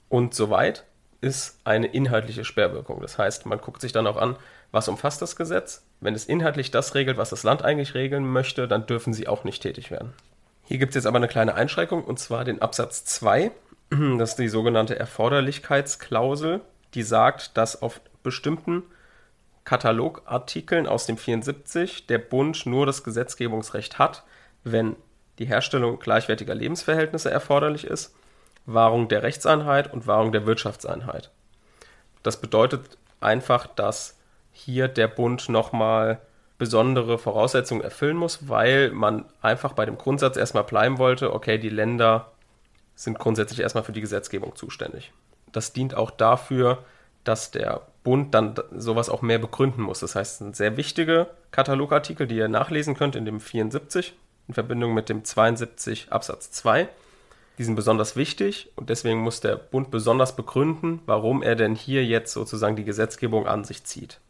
Und 0.09 0.35
soweit 0.35 0.85
ist 1.21 1.59
eine 1.65 1.87
inhaltliche 1.87 2.45
Sperrwirkung. 2.45 3.01
Das 3.01 3.19
heißt, 3.19 3.47
man 3.47 3.61
guckt 3.61 3.81
sich 3.81 3.93
dann 3.93 4.07
auch 4.07 4.17
an, 4.17 4.37
was 4.71 4.89
umfasst 4.89 5.23
das 5.23 5.37
Gesetz. 5.37 5.83
Wenn 6.01 6.15
es 6.15 6.27
inhaltlich 6.27 6.71
das 6.71 6.95
regelt, 6.95 7.17
was 7.17 7.31
das 7.31 7.43
Land 7.43 7.63
eigentlich 7.63 7.95
regeln 7.95 8.27
möchte, 8.27 8.69
dann 8.69 8.87
dürfen 8.87 9.13
sie 9.13 9.27
auch 9.27 9.45
nicht 9.45 9.63
tätig 9.63 9.91
werden. 9.91 10.13
Hier 10.69 10.77
gibt 10.77 10.91
es 10.91 10.97
jetzt 10.97 11.07
aber 11.07 11.17
eine 11.17 11.29
kleine 11.29 11.55
Einschränkung 11.55 12.05
und 12.05 12.19
zwar 12.19 12.45
den 12.45 12.61
Absatz 12.61 13.03
2. 13.07 13.53
Das 14.19 14.31
ist 14.31 14.39
die 14.39 14.49
sogenannte 14.49 14.99
Erforderlichkeitsklausel, 14.99 16.61
die 16.93 17.03
sagt, 17.03 17.57
dass 17.57 17.81
auf 17.81 18.03
bestimmten 18.23 18.83
Katalogartikeln 19.65 20.87
aus 20.87 21.07
dem 21.07 21.17
74 21.17 22.07
der 22.07 22.19
Bund 22.19 22.67
nur 22.67 22.85
das 22.85 23.03
Gesetzgebungsrecht 23.03 23.99
hat, 23.99 24.25
wenn 24.63 24.95
die 25.39 25.47
Herstellung 25.47 26.01
gleichwertiger 26.01 26.55
Lebensverhältnisse 26.55 27.31
erforderlich 27.31 27.85
ist, 27.85 28.15
Wahrung 28.67 29.09
der 29.09 29.23
Rechtseinheit 29.23 29.91
und 29.91 30.07
Wahrung 30.07 30.33
der 30.33 30.45
Wirtschaftseinheit. 30.45 31.31
Das 32.23 32.43
bedeutet 32.43 32.99
einfach, 33.21 33.67
dass 33.69 34.19
hier 34.53 34.87
der 34.89 35.09
Bund 35.09 35.49
nochmal 35.49 36.21
besondere 36.59 37.19
Voraussetzungen 37.19 37.83
erfüllen 37.83 38.17
muss, 38.17 38.49
weil 38.49 38.91
man 38.91 39.25
einfach 39.41 39.73
bei 39.73 39.87
dem 39.87 39.97
Grundsatz 39.97 40.37
erstmal 40.37 40.65
bleiben 40.65 40.99
wollte, 40.99 41.33
okay, 41.33 41.57
die 41.59 41.69
Länder 41.69 42.33
sind 42.97 43.19
grundsätzlich 43.19 43.61
erstmal 43.61 43.85
für 43.85 43.93
die 43.93 44.01
Gesetzgebung 44.01 44.57
zuständig. 44.57 45.13
Das 45.53 45.73
dient 45.73 45.95
auch 45.95 46.11
dafür, 46.11 46.85
dass 47.23 47.53
der 47.53 47.83
Bund 48.03 48.35
dann 48.35 48.55
sowas 48.75 49.09
auch 49.09 49.23
mehr 49.23 49.39
begründen 49.39 49.83
muss. 49.83 50.01
Das 50.01 50.17
heißt, 50.17 50.41
ein 50.41 50.55
sehr 50.55 50.77
wichtiger 50.77 51.29
Katalogartikel, 51.53 52.27
die 52.27 52.37
ihr 52.37 52.49
nachlesen 52.49 52.97
könnt 52.97 53.15
in 53.17 53.25
dem 53.25 53.41
74 53.41 54.15
in 54.49 54.55
Verbindung 54.55 54.95
mit 54.95 55.09
dem 55.09 55.25
72 55.25 56.11
Absatz 56.11 56.51
2. 56.51 56.89
Die 57.59 57.65
sind 57.65 57.75
besonders 57.75 58.17
wichtig 58.17 58.71
und 58.77 58.89
deswegen 58.89 59.21
muss 59.21 59.41
der 59.41 59.57
Bund 59.57 59.91
besonders 59.91 60.35
begründen, 60.35 61.01
warum 61.07 61.43
er 61.43 61.55
denn 61.55 61.75
hier 61.75 62.05
jetzt 62.05 62.33
sozusagen 62.33 62.77
die 62.77 62.85
Gesetzgebung 62.85 63.47
an 63.47 63.65
sich 63.65 63.85
zieht. 63.85 64.21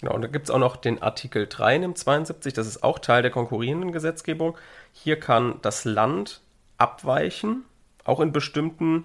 Genau, 0.00 0.14
und 0.14 0.22
da 0.22 0.28
gibt 0.28 0.48
es 0.48 0.50
auch 0.50 0.58
noch 0.58 0.76
den 0.76 1.02
Artikel 1.02 1.46
3 1.46 1.76
im 1.76 1.94
72, 1.94 2.52
das 2.52 2.66
ist 2.66 2.82
auch 2.82 2.98
Teil 2.98 3.22
der 3.22 3.30
konkurrierenden 3.30 3.92
Gesetzgebung. 3.92 4.56
Hier 4.92 5.18
kann 5.18 5.58
das 5.62 5.84
Land 5.84 6.42
abweichen, 6.76 7.64
auch 8.04 8.20
in 8.20 8.32
bestimmten 8.32 9.04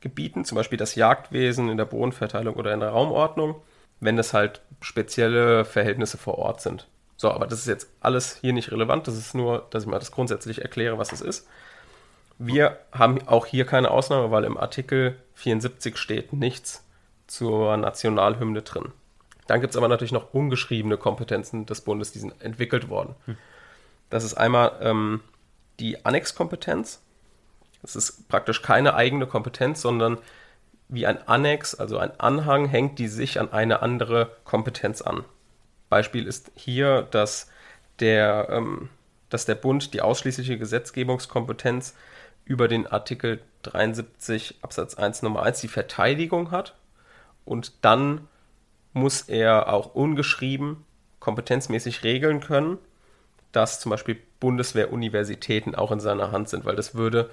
Gebieten, 0.00 0.44
zum 0.44 0.56
Beispiel 0.56 0.78
das 0.78 0.94
Jagdwesen 0.94 1.68
in 1.68 1.76
der 1.76 1.84
Bodenverteilung 1.86 2.54
oder 2.54 2.72
in 2.72 2.80
der 2.80 2.90
Raumordnung, 2.90 3.56
wenn 4.00 4.18
es 4.18 4.32
halt 4.32 4.60
spezielle 4.80 5.64
Verhältnisse 5.64 6.18
vor 6.18 6.38
Ort 6.38 6.60
sind. 6.60 6.88
So, 7.16 7.30
aber 7.30 7.46
das 7.46 7.60
ist 7.60 7.68
jetzt 7.68 7.88
alles 8.00 8.36
hier 8.40 8.52
nicht 8.52 8.72
relevant, 8.72 9.06
das 9.06 9.16
ist 9.16 9.34
nur, 9.34 9.66
dass 9.70 9.84
ich 9.84 9.88
mal 9.88 9.98
das 9.98 10.12
grundsätzlich 10.12 10.62
erkläre, 10.62 10.98
was 10.98 11.12
es 11.12 11.20
ist. 11.20 11.48
Wir 12.38 12.78
haben 12.92 13.26
auch 13.28 13.46
hier 13.46 13.64
keine 13.64 13.90
Ausnahme, 13.90 14.30
weil 14.30 14.44
im 14.44 14.56
Artikel 14.56 15.16
74 15.34 15.96
steht 15.96 16.32
nichts 16.32 16.84
zur 17.28 17.76
Nationalhymne 17.76 18.62
drin. 18.62 18.92
Dann 19.46 19.60
gibt 19.60 19.72
es 19.72 19.76
aber 19.76 19.88
natürlich 19.88 20.12
noch 20.12 20.32
ungeschriebene 20.32 20.96
Kompetenzen 20.96 21.66
des 21.66 21.80
Bundes, 21.80 22.12
die 22.12 22.20
sind 22.20 22.40
entwickelt 22.40 22.88
worden. 22.88 23.14
Hm. 23.26 23.36
Das 24.10 24.24
ist 24.24 24.34
einmal 24.34 24.78
ähm, 24.80 25.20
die 25.80 26.04
Annexkompetenz. 26.04 27.02
Das 27.82 27.96
ist 27.96 28.28
praktisch 28.28 28.62
keine 28.62 28.94
eigene 28.94 29.26
Kompetenz, 29.26 29.80
sondern 29.80 30.18
wie 30.88 31.06
ein 31.06 31.26
Annex, 31.26 31.74
also 31.74 31.98
ein 31.98 32.20
Anhang, 32.20 32.66
hängt 32.66 32.98
die 32.98 33.08
sich 33.08 33.40
an 33.40 33.52
eine 33.52 33.82
andere 33.82 34.36
Kompetenz 34.44 35.02
an. 35.02 35.24
Beispiel 35.88 36.26
ist 36.26 36.52
hier, 36.54 37.02
dass 37.10 37.50
der, 37.98 38.48
ähm, 38.50 38.90
dass 39.30 39.46
der 39.46 39.54
Bund 39.54 39.94
die 39.94 40.02
ausschließliche 40.02 40.58
Gesetzgebungskompetenz 40.58 41.94
über 42.44 42.68
den 42.68 42.86
Artikel 42.86 43.42
73 43.62 44.58
Absatz 44.62 44.94
1 44.94 45.22
Nummer 45.22 45.42
1 45.42 45.60
die 45.60 45.68
Verteidigung 45.68 46.50
hat 46.50 46.74
und 47.44 47.72
dann 47.84 48.28
muss 48.92 49.22
er 49.22 49.72
auch 49.72 49.94
ungeschrieben 49.94 50.84
kompetenzmäßig 51.22 52.02
regeln 52.02 52.40
können, 52.40 52.78
dass 53.52 53.80
zum 53.80 53.90
Beispiel 53.90 54.18
Bundeswehruniversitäten 54.40 55.74
auch 55.74 55.92
in 55.92 56.00
seiner 56.00 56.32
Hand 56.32 56.48
sind, 56.48 56.64
weil 56.64 56.74
das 56.74 56.96
würde 56.96 57.30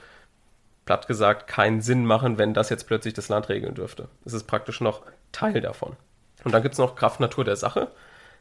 platt 0.86 1.08
gesagt 1.08 1.48
keinen 1.48 1.82
Sinn 1.82 2.06
machen, 2.06 2.38
wenn 2.38 2.54
das 2.54 2.70
jetzt 2.70 2.86
plötzlich 2.86 3.16
das 3.16 3.30
Land 3.30 3.50
regeln 3.50 3.74
dürfte. 3.74 4.08
Es 4.25 4.34
ist 4.34 4.46
praktisch 4.46 4.80
noch 4.80 5.01
Teil 5.32 5.60
davon. 5.60 5.96
Und 6.44 6.54
dann 6.54 6.62
gibt 6.62 6.74
es 6.74 6.80
noch 6.80 6.96
Kraft 6.96 7.20
Natur 7.20 7.44
der 7.44 7.56
Sache. 7.56 7.89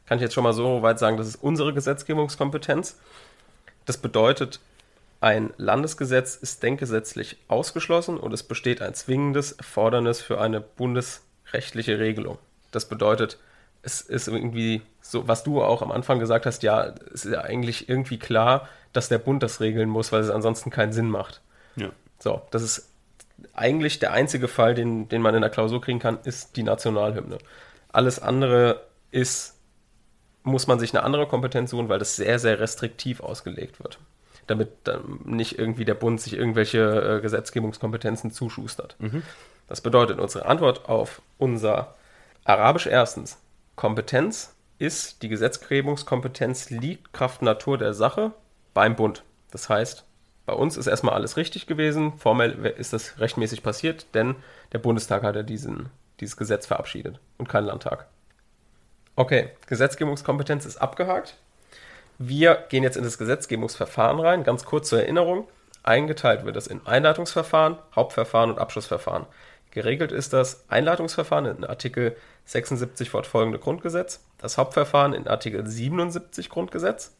Kann 0.05 0.19
ich 0.19 0.21
jetzt 0.21 0.33
schon 0.33 0.43
mal 0.43 0.53
so 0.53 0.81
weit 0.83 0.99
sagen, 0.99 1.17
das 1.17 1.27
ist 1.27 1.43
unsere 1.43 1.73
Gesetzgebungskompetenz. 1.73 2.99
Das 3.85 3.97
bedeutet, 3.97 4.59
ein 5.19 5.51
Landesgesetz 5.57 6.35
ist 6.35 6.61
denkgesetzlich 6.61 7.37
ausgeschlossen 7.47 8.17
und 8.17 8.33
es 8.33 8.43
besteht 8.43 8.81
ein 8.81 8.93
zwingendes 8.93 9.51
Erfordernis 9.51 10.21
für 10.21 10.39
eine 10.39 10.61
bundesrechtliche 10.61 11.99
Regelung. 11.99 12.37
Das 12.71 12.87
bedeutet, 12.87 13.37
es 13.81 14.01
ist 14.01 14.27
irgendwie 14.27 14.81
so, 15.01 15.27
was 15.27 15.43
du 15.43 15.61
auch 15.61 15.81
am 15.81 15.91
Anfang 15.91 16.19
gesagt 16.19 16.45
hast, 16.45 16.63
ja, 16.63 16.93
es 17.13 17.25
ist 17.25 17.33
ja 17.33 17.41
eigentlich 17.41 17.89
irgendwie 17.89 18.19
klar, 18.19 18.67
dass 18.93 19.09
der 19.09 19.17
Bund 19.17 19.43
das 19.43 19.61
regeln 19.61 19.89
muss, 19.89 20.11
weil 20.11 20.21
es 20.21 20.29
ansonsten 20.29 20.69
keinen 20.69 20.91
Sinn 20.91 21.09
macht. 21.09 21.41
Ja. 21.75 21.89
So, 22.19 22.41
das 22.51 22.63
ist 22.63 22.89
eigentlich 23.53 23.99
der 23.99 24.11
einzige 24.11 24.47
Fall, 24.47 24.75
den, 24.75 25.07
den 25.07 25.21
man 25.21 25.35
in 25.35 25.41
der 25.41 25.49
Klausur 25.49 25.81
kriegen 25.81 25.99
kann, 25.99 26.19
ist 26.23 26.57
die 26.57 26.63
Nationalhymne. 26.63 27.37
Alles 27.91 28.21
andere 28.21 28.81
ist, 29.11 29.55
muss 30.43 30.67
man 30.67 30.79
sich 30.79 30.93
eine 30.93 31.03
andere 31.03 31.27
Kompetenz 31.27 31.71
suchen, 31.71 31.89
weil 31.89 31.99
das 31.99 32.15
sehr, 32.15 32.39
sehr 32.39 32.59
restriktiv 32.59 33.21
ausgelegt 33.21 33.81
wird. 33.81 33.99
Damit 34.47 34.69
dann 34.83 35.19
nicht 35.25 35.57
irgendwie 35.57 35.85
der 35.85 35.93
Bund 35.93 36.19
sich 36.19 36.33
irgendwelche 36.33 37.17
äh, 37.17 37.21
Gesetzgebungskompetenzen 37.21 38.31
zuschustert. 38.31 38.95
Mhm. 38.99 39.23
Das 39.67 39.81
bedeutet, 39.81 40.19
unsere 40.19 40.47
Antwort 40.47 40.89
auf 40.89 41.21
unser 41.37 41.95
Arabisch 42.49 42.87
erstens. 42.87 43.37
Kompetenz 43.75 44.55
ist, 44.79 45.21
die 45.21 45.29
Gesetzgebungskompetenz 45.29 46.71
liegt 46.71 47.13
Kraft 47.13 47.43
Natur 47.43 47.77
der 47.77 47.93
Sache 47.93 48.31
beim 48.73 48.95
Bund. 48.95 49.23
Das 49.51 49.69
heißt, 49.69 50.03
bei 50.47 50.53
uns 50.53 50.75
ist 50.75 50.87
erstmal 50.87 51.13
alles 51.13 51.37
richtig 51.37 51.67
gewesen. 51.67 52.17
Formell 52.17 52.65
ist 52.65 52.91
das 52.91 53.19
rechtmäßig 53.19 53.61
passiert, 53.61 54.07
denn 54.15 54.35
der 54.73 54.79
Bundestag 54.79 55.21
hat 55.21 55.35
ja 55.35 55.43
diesen, 55.43 55.89
dieses 56.21 56.37
Gesetz 56.37 56.65
verabschiedet 56.65 57.19
und 57.37 57.47
kein 57.47 57.65
Landtag. 57.65 58.07
Okay, 59.15 59.51
Gesetzgebungskompetenz 59.67 60.65
ist 60.65 60.77
abgehakt. 60.77 61.37
Wir 62.17 62.65
gehen 62.69 62.81
jetzt 62.81 62.97
in 62.97 63.03
das 63.03 63.19
Gesetzgebungsverfahren 63.19 64.19
rein. 64.19 64.43
Ganz 64.43 64.65
kurz 64.65 64.89
zur 64.89 65.01
Erinnerung. 65.01 65.47
Eingeteilt 65.83 66.45
wird 66.45 66.55
es 66.55 66.65
in 66.65 66.83
Einleitungsverfahren, 66.87 67.77
Hauptverfahren 67.95 68.49
und 68.49 68.57
Abschlussverfahren. 68.57 69.27
Geregelt 69.71 70.11
ist 70.11 70.33
das 70.33 70.65
Einleitungsverfahren 70.69 71.45
in 71.45 71.63
Artikel 71.63 72.15
76 72.45 73.09
fortfolgende 73.09 73.59
Grundgesetz, 73.59 74.23
das 74.39 74.57
Hauptverfahren 74.57 75.13
in 75.13 75.27
Artikel 75.27 75.65
77 75.65 76.49
Grundgesetz 76.49 77.15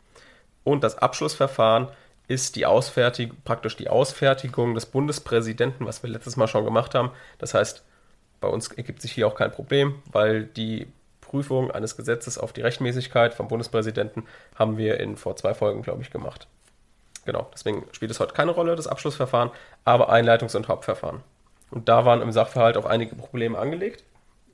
und 0.63 0.83
das 0.83 0.97
Abschlussverfahren 0.97 1.89
ist 2.27 2.55
die 2.55 2.65
Ausfertigung, 2.65 3.37
praktisch 3.43 3.75
die 3.75 3.89
Ausfertigung 3.89 4.75
des 4.75 4.85
Bundespräsidenten, 4.85 5.85
was 5.85 6.03
wir 6.03 6.09
letztes 6.09 6.37
Mal 6.37 6.47
schon 6.47 6.63
gemacht 6.63 6.93
haben. 6.93 7.11
Das 7.39 7.53
heißt, 7.53 7.83
bei 8.39 8.47
uns 8.47 8.71
ergibt 8.71 9.01
sich 9.01 9.11
hier 9.11 9.27
auch 9.27 9.35
kein 9.35 9.51
Problem, 9.51 10.01
weil 10.11 10.43
die 10.43 10.87
Prüfung 11.21 11.71
eines 11.71 11.97
Gesetzes 11.97 12.37
auf 12.37 12.53
die 12.53 12.61
Rechtmäßigkeit 12.61 13.33
vom 13.33 13.47
Bundespräsidenten 13.47 14.25
haben 14.55 14.77
wir 14.77 14.99
in 14.99 15.17
vor 15.17 15.35
zwei 15.35 15.53
Folgen, 15.53 15.81
glaube 15.81 16.01
ich, 16.01 16.11
gemacht. 16.11 16.47
Genau, 17.25 17.49
deswegen 17.53 17.85
spielt 17.91 18.11
es 18.11 18.19
heute 18.19 18.33
keine 18.33 18.51
Rolle, 18.51 18.75
das 18.75 18.87
Abschlussverfahren, 18.87 19.51
aber 19.83 20.11
Einleitungs- 20.11 20.55
und 20.55 20.67
Hauptverfahren. 20.67 21.21
Und 21.71 21.89
da 21.89 22.05
waren 22.05 22.21
im 22.21 22.31
Sachverhalt 22.31 22.77
auch 22.77 22.85
einige 22.85 23.15
Probleme 23.15 23.57
angelegt. 23.57 24.03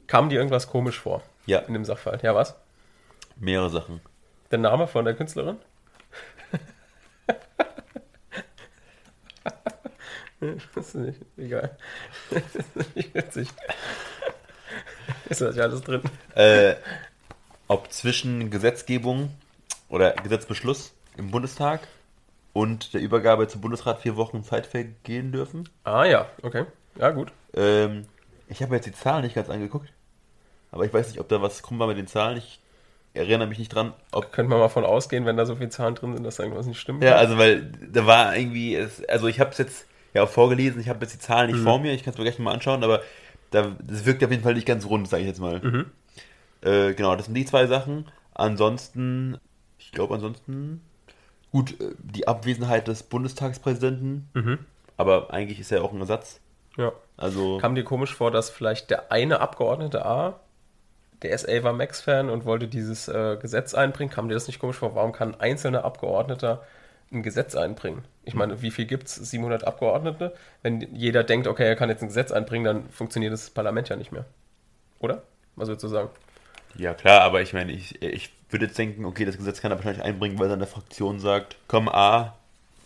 Kam 0.07 0.29
dir 0.29 0.37
irgendwas 0.37 0.67
komisch 0.67 0.99
vor? 0.99 1.21
Ja. 1.45 1.59
In 1.59 1.73
dem 1.73 1.85
Sachverhalt. 1.85 2.23
Ja, 2.23 2.35
was? 2.35 2.55
Mehrere 3.37 3.69
Sachen. 3.69 4.01
Der 4.51 4.59
Name 4.59 4.87
von 4.87 5.05
der 5.05 5.15
Künstlerin? 5.15 5.57
das 10.75 10.87
ist 10.87 10.95
nicht 10.95 11.21
egal. 11.37 11.77
Das 12.29 12.55
ist 12.55 12.95
nicht 12.95 13.13
witzig. 13.15 13.49
Ist 15.29 15.41
das 15.41 15.55
ja 15.55 15.63
alles 15.63 15.81
drin? 15.81 16.01
Äh, 16.35 16.75
ob 17.67 17.91
zwischen 17.91 18.51
Gesetzgebung 18.51 19.31
oder 19.89 20.11
Gesetzbeschluss 20.11 20.93
im 21.17 21.31
Bundestag 21.31 21.87
und 22.53 22.93
der 22.93 23.01
Übergabe 23.01 23.47
zum 23.47 23.61
Bundesrat 23.61 24.01
vier 24.01 24.15
Wochen 24.15 24.43
Zeit 24.43 24.67
vergehen 24.67 25.31
dürfen. 25.31 25.67
Ah 25.83 26.05
ja, 26.05 26.29
okay. 26.41 26.65
Ja, 26.99 27.11
gut. 27.11 27.31
Ähm, 27.53 28.05
ich 28.47 28.61
habe 28.61 28.75
jetzt 28.75 28.85
die 28.85 28.93
Zahlen 28.93 29.23
nicht 29.23 29.35
ganz 29.35 29.49
angeguckt, 29.49 29.91
aber 30.71 30.85
ich 30.85 30.93
weiß 30.93 31.09
nicht, 31.09 31.19
ob 31.19 31.27
da 31.29 31.41
was 31.41 31.63
krumm 31.63 31.79
war 31.79 31.87
mit 31.87 31.97
den 31.97 32.07
Zahlen. 32.07 32.37
Ich 32.37 32.59
erinnere 33.13 33.47
mich 33.47 33.59
nicht 33.59 33.73
dran. 33.73 33.93
Ob 34.11 34.31
Könnte 34.31 34.49
man 34.49 34.59
mal 34.59 34.69
von 34.69 34.85
ausgehen, 34.85 35.25
wenn 35.25 35.37
da 35.37 35.45
so 35.45 35.55
viele 35.55 35.69
Zahlen 35.69 35.95
drin 35.95 36.13
sind, 36.13 36.23
dass 36.23 36.35
da 36.35 36.43
irgendwas 36.43 36.65
nicht 36.65 36.79
stimmt? 36.79 37.03
Ja, 37.03 37.15
also 37.15 37.37
weil 37.37 37.71
da 37.91 38.05
war 38.05 38.35
irgendwie, 38.35 38.75
es, 38.75 39.03
also 39.05 39.27
ich 39.27 39.39
habe 39.39 39.51
es 39.51 39.57
jetzt 39.57 39.87
ja 40.13 40.23
auch 40.23 40.29
vorgelesen, 40.29 40.79
ich 40.79 40.89
habe 40.89 40.99
jetzt 41.01 41.13
die 41.13 41.19
Zahlen 41.19 41.47
nicht 41.49 41.59
mhm. 41.59 41.63
vor 41.63 41.79
mir, 41.79 41.93
ich 41.93 42.03
kann 42.03 42.13
es 42.13 42.17
mir 42.17 42.25
gleich 42.25 42.39
mal 42.39 42.53
anschauen, 42.53 42.83
aber 42.83 43.01
da, 43.51 43.75
das 43.81 44.05
wirkt 44.05 44.23
auf 44.23 44.31
jeden 44.31 44.43
Fall 44.43 44.53
nicht 44.53 44.67
ganz 44.67 44.85
rund, 44.85 45.07
sage 45.07 45.23
ich 45.23 45.27
jetzt 45.27 45.39
mal. 45.39 45.59
Mhm. 45.61 45.85
Äh, 46.61 46.93
genau, 46.93 47.15
das 47.15 47.25
sind 47.25 47.35
die 47.35 47.45
zwei 47.45 47.67
Sachen. 47.67 48.05
Ansonsten, 48.33 49.37
ich 49.77 49.91
glaube 49.91 50.15
ansonsten, 50.15 50.81
gut, 51.51 51.79
äh, 51.79 51.95
die 51.99 52.27
Abwesenheit 52.27 52.87
des 52.87 53.03
Bundestagspräsidenten, 53.03 54.29
mhm. 54.33 54.59
aber 54.97 55.31
eigentlich 55.33 55.59
ist 55.59 55.71
er 55.71 55.83
auch 55.83 55.93
ein 55.93 56.01
Ersatz. 56.01 56.41
Ja. 56.77 56.91
Also. 57.17 57.57
Kam 57.57 57.75
dir 57.75 57.83
komisch 57.83 58.13
vor, 58.13 58.31
dass 58.31 58.49
vielleicht 58.49 58.89
der 58.89 59.11
eine 59.11 59.39
Abgeordnete 59.39 60.05
A, 60.05 60.39
der 61.21 61.31
ist 61.31 61.47
Ava 61.47 61.71
Max-Fan 61.71 62.29
und 62.29 62.45
wollte 62.45 62.67
dieses 62.67 63.07
äh, 63.07 63.37
Gesetz 63.41 63.73
einbringen? 63.73 64.11
Kam 64.11 64.27
dir 64.27 64.33
das 64.33 64.47
nicht 64.47 64.59
komisch 64.59 64.77
vor? 64.77 64.95
Warum 64.95 65.11
kann 65.11 65.33
ein 65.35 65.41
einzelner 65.41 65.85
Abgeordneter 65.85 66.63
ein 67.11 67.23
Gesetz 67.23 67.55
einbringen? 67.55 68.03
Ich 68.23 68.33
meine, 68.33 68.61
wie 68.61 68.71
viel 68.71 68.85
gibt 68.85 69.07
es? 69.07 69.15
700 69.15 69.65
Abgeordnete? 69.65 70.33
Wenn 70.61 70.81
jeder 70.93 71.23
denkt, 71.23 71.47
okay, 71.47 71.67
er 71.67 71.75
kann 71.75 71.89
jetzt 71.89 72.01
ein 72.01 72.09
Gesetz 72.09 72.31
einbringen, 72.31 72.65
dann 72.65 72.89
funktioniert 72.89 73.31
das 73.31 73.49
Parlament 73.49 73.89
ja 73.89 73.95
nicht 73.95 74.11
mehr. 74.11 74.25
Oder? 74.99 75.23
Was 75.55 75.69
würdest 75.69 75.83
du 75.83 75.87
sagen? 75.87 76.09
Ja, 76.77 76.93
klar, 76.93 77.21
aber 77.21 77.41
ich 77.41 77.53
meine, 77.53 77.71
ich, 77.71 78.01
ich 78.01 78.31
würde 78.49 78.65
jetzt 78.65 78.77
denken, 78.77 79.05
okay, 79.05 79.23
das 79.23 79.37
Gesetz 79.37 79.61
kann 79.61 79.71
er 79.71 79.77
wahrscheinlich 79.77 80.03
einbringen, 80.03 80.37
weil 80.39 80.49
seine 80.49 80.65
Fraktion 80.65 81.19
sagt, 81.19 81.55
komm, 81.67 81.87
A, 81.87 82.35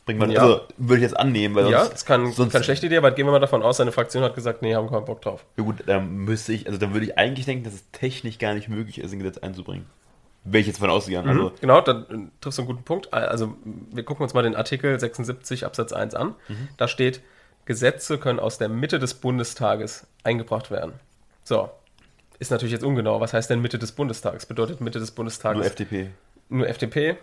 bringt 0.10 0.20
man, 0.20 0.32
ja. 0.32 0.42
also 0.42 0.62
würde 0.78 0.96
ich 0.98 1.04
jetzt 1.04 1.20
annehmen, 1.20 1.54
weil 1.54 1.70
Ja, 1.70 1.86
das 1.86 2.04
kann, 2.04 2.32
sonst, 2.32 2.52
keine 2.52 2.64
schlechte 2.64 2.88
Idee, 2.88 2.98
aber 2.98 3.12
gehen 3.12 3.28
wir 3.28 3.32
mal 3.32 3.40
davon 3.40 3.62
aus, 3.62 3.78
seine 3.78 3.92
Fraktion 3.92 4.24
hat 4.24 4.34
gesagt, 4.34 4.64
nee, 4.64 4.74
haben 4.74 4.90
keinen 4.90 5.06
Bock 5.06 5.22
drauf. 5.22 5.46
Ja 5.56 5.64
gut, 5.64 5.84
dann 5.86 6.18
müsste 6.18 6.52
ich, 6.52 6.66
also 6.66 6.80
dann 6.80 6.94
würde 6.94 7.06
ich 7.06 7.18
eigentlich 7.20 7.46
denken, 7.46 7.64
dass 7.64 7.74
es 7.74 7.84
technisch 7.92 8.40
gar 8.40 8.56
nicht 8.56 8.70
möglich 8.70 9.00
ist, 9.00 9.14
ein 9.14 9.20
Gesetz 9.20 9.38
einzubringen. 9.38 9.86
Wäre 10.46 10.62
ich 10.62 10.68
jetzt 10.68 10.80
von 10.80 10.90
ausgegangen. 10.90 11.32
Mhm, 11.32 11.42
also. 11.42 11.52
Genau, 11.62 11.82
da 11.82 12.06
triffst 12.42 12.58
du 12.58 12.64
einen 12.64 12.68
guten 12.72 12.84
Punkt. 12.84 13.14
Also 13.14 13.54
wir 13.92 14.04
gucken 14.04 14.24
uns 14.24 14.34
mal 14.34 14.42
den 14.42 14.56
Artikel 14.56 15.00
76 15.00 15.66
Absatz 15.66 15.94
1 15.94 16.16
an. 16.16 16.34
Mhm. 16.48 16.70
Da 16.78 16.88
steht, 16.88 17.22
Gesetze 17.66 18.18
können 18.18 18.40
aus 18.40 18.58
der 18.58 18.70
Mitte 18.70 18.98
des 18.98 19.14
Bundestages 19.14 20.08
eingebracht 20.24 20.72
werden. 20.72 20.94
So, 21.44 21.70
ist 22.40 22.50
natürlich 22.50 22.72
jetzt 22.72 22.84
ungenau. 22.84 23.20
Was 23.20 23.34
heißt 23.34 23.50
denn 23.50 23.62
Mitte 23.62 23.78
des 23.78 23.92
Bundestages? 23.92 24.48
Bedeutet 24.48 24.82
Mitte 24.82 25.00
des 25.00 25.12
Bundestages? 25.12 25.58
Nur 25.58 25.66
FDP. 25.66 26.10
Nur 26.48 26.68
FDP 26.68 27.18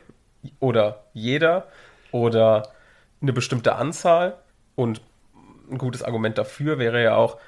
oder 0.60 1.04
jeder 1.14 1.66
oder 2.12 2.68
eine 3.22 3.32
bestimmte 3.32 3.76
Anzahl. 3.76 4.36
Und 4.74 5.00
ein 5.70 5.78
gutes 5.78 6.02
Argument 6.02 6.38
dafür 6.38 6.78
wäre 6.78 7.02
ja 7.02 7.16
auch, 7.16 7.38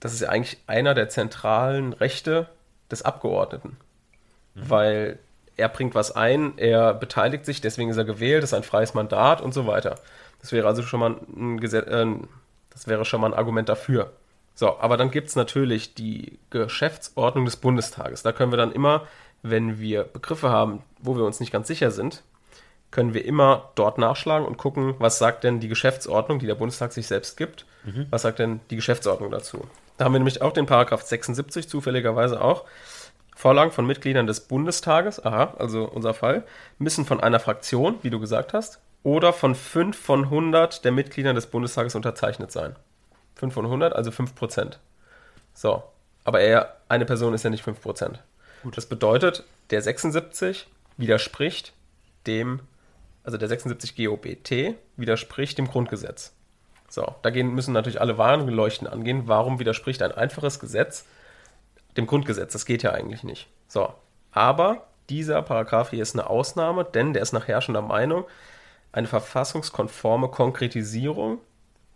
das 0.00 0.12
ist 0.12 0.20
ja 0.20 0.28
eigentlich 0.28 0.58
einer 0.66 0.94
der 0.94 1.08
zentralen 1.08 1.92
Rechte 1.92 2.48
des 2.90 3.02
Abgeordneten. 3.02 3.76
mhm. 4.54 4.70
weil 4.70 5.18
er 5.56 5.68
bringt 5.68 5.94
was 5.94 6.14
ein, 6.14 6.54
er 6.56 6.94
beteiligt 6.94 7.44
sich, 7.44 7.60
deswegen 7.60 7.90
ist 7.90 7.96
er 7.96 8.04
gewählt, 8.04 8.42
ist 8.42 8.54
ein 8.54 8.62
freies 8.62 8.94
Mandat 8.94 9.40
und 9.40 9.52
so 9.52 9.66
weiter. 9.66 9.96
Das 10.40 10.52
wäre 10.52 10.66
also 10.66 10.82
schon 10.82 11.00
mal 11.00 11.16
ein, 11.36 11.60
Gesetz, 11.60 11.86
äh, 11.86 12.06
das 12.70 12.86
wäre 12.86 13.04
schon 13.04 13.20
mal 13.20 13.28
ein 13.28 13.38
Argument 13.38 13.68
dafür. 13.68 14.12
So, 14.54 14.78
aber 14.80 14.96
dann 14.96 15.10
gibt 15.10 15.28
es 15.28 15.36
natürlich 15.36 15.94
die 15.94 16.38
Geschäftsordnung 16.50 17.44
des 17.44 17.56
Bundestages. 17.56 18.22
Da 18.22 18.32
können 18.32 18.52
wir 18.52 18.56
dann 18.56 18.72
immer, 18.72 19.06
wenn 19.42 19.78
wir 19.78 20.04
Begriffe 20.04 20.50
haben, 20.50 20.82
wo 20.98 21.16
wir 21.16 21.24
uns 21.24 21.40
nicht 21.40 21.52
ganz 21.52 21.68
sicher 21.68 21.90
sind, 21.90 22.22
können 22.92 23.14
wir 23.14 23.24
immer 23.24 23.70
dort 23.74 23.98
nachschlagen 23.98 24.46
und 24.46 24.58
gucken, 24.58 24.94
was 24.98 25.18
sagt 25.18 25.42
denn 25.42 25.58
die 25.58 25.68
Geschäftsordnung, 25.68 26.38
die 26.38 26.46
der 26.46 26.54
Bundestag 26.54 26.92
sich 26.92 27.08
selbst 27.08 27.36
gibt, 27.36 27.66
mhm. 27.84 28.06
was 28.10 28.22
sagt 28.22 28.38
denn 28.38 28.60
die 28.70 28.76
Geschäftsordnung 28.76 29.30
dazu. 29.32 29.66
Da 29.96 30.04
haben 30.04 30.12
wir 30.12 30.20
nämlich 30.20 30.42
auch 30.42 30.52
den 30.52 30.66
Paragraph 30.66 31.02
76, 31.02 31.68
zufälligerweise 31.68 32.40
auch. 32.40 32.64
Vorlagen 33.34 33.72
von 33.72 33.86
Mitgliedern 33.86 34.26
des 34.26 34.40
Bundestages, 34.40 35.24
aha, 35.24 35.54
also 35.58 35.84
unser 35.84 36.14
Fall, 36.14 36.44
müssen 36.78 37.04
von 37.04 37.20
einer 37.20 37.40
Fraktion, 37.40 37.96
wie 38.02 38.10
du 38.10 38.20
gesagt 38.20 38.52
hast, 38.52 38.78
oder 39.02 39.32
von 39.32 39.54
5 39.54 39.98
von 39.98 40.24
100 40.24 40.84
der 40.84 40.92
Mitgliedern 40.92 41.34
des 41.34 41.46
Bundestages 41.46 41.94
unterzeichnet 41.94 42.52
sein. 42.52 42.76
5 43.36 43.54
von 43.54 43.64
100, 43.64 43.94
also 43.94 44.10
5 44.10 44.34
Prozent. 44.34 44.78
So, 45.54 45.82
aber 46.24 46.40
er, 46.40 46.76
eine 46.88 47.06
Person 47.06 47.34
ist 47.34 47.42
ja 47.42 47.50
nicht 47.50 47.64
5 47.64 47.80
Prozent. 47.80 48.22
Das 48.74 48.86
bedeutet, 48.86 49.44
der 49.70 49.82
76 49.82 50.68
widerspricht 50.96 51.72
dem, 52.26 52.60
also 53.24 53.38
der 53.38 53.48
76 53.48 53.96
GOBT 53.96 54.74
widerspricht 54.96 55.58
dem 55.58 55.68
Grundgesetz. 55.68 56.34
So, 56.88 57.14
da 57.22 57.30
müssen 57.30 57.72
natürlich 57.72 58.00
alle 58.00 58.18
Warnleuchten 58.18 58.86
angehen. 58.86 59.22
Warum 59.26 59.58
widerspricht 59.58 60.02
ein 60.02 60.12
einfaches 60.12 60.60
Gesetz 60.60 61.06
dem 61.96 62.06
Grundgesetz? 62.06 62.52
Das 62.52 62.66
geht 62.66 62.82
ja 62.82 62.92
eigentlich 62.92 63.22
nicht. 63.22 63.48
So, 63.68 63.94
aber 64.30 64.86
dieser 65.08 65.42
Paragraph 65.42 65.90
hier 65.90 66.02
ist 66.02 66.14
eine 66.14 66.28
Ausnahme, 66.28 66.84
denn 66.84 67.12
der 67.12 67.22
ist 67.22 67.32
nach 67.32 67.48
herrschender 67.48 67.82
Meinung 67.82 68.24
eine 68.92 69.06
verfassungskonforme 69.06 70.28
Konkretisierung 70.28 71.38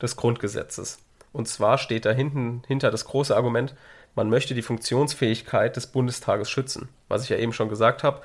des 0.00 0.16
Grundgesetzes. 0.16 0.99
Und 1.33 1.47
zwar 1.47 1.76
steht 1.76 2.06
da 2.06 2.12
hinten 2.12 2.62
hinter 2.66 2.90
das 2.90 3.04
große 3.04 3.37
Argument, 3.37 3.75
man 4.14 4.30
möchte 4.30 4.54
die 4.54 4.62
Funktionsfähigkeit 4.62 5.76
des 5.76 5.88
Bundestages 5.88 6.49
schützen, 6.49 6.88
was 7.09 7.23
ich 7.23 7.28
ja 7.28 7.37
eben 7.37 7.52
schon 7.52 7.68
gesagt 7.68 8.02
habe 8.02 8.23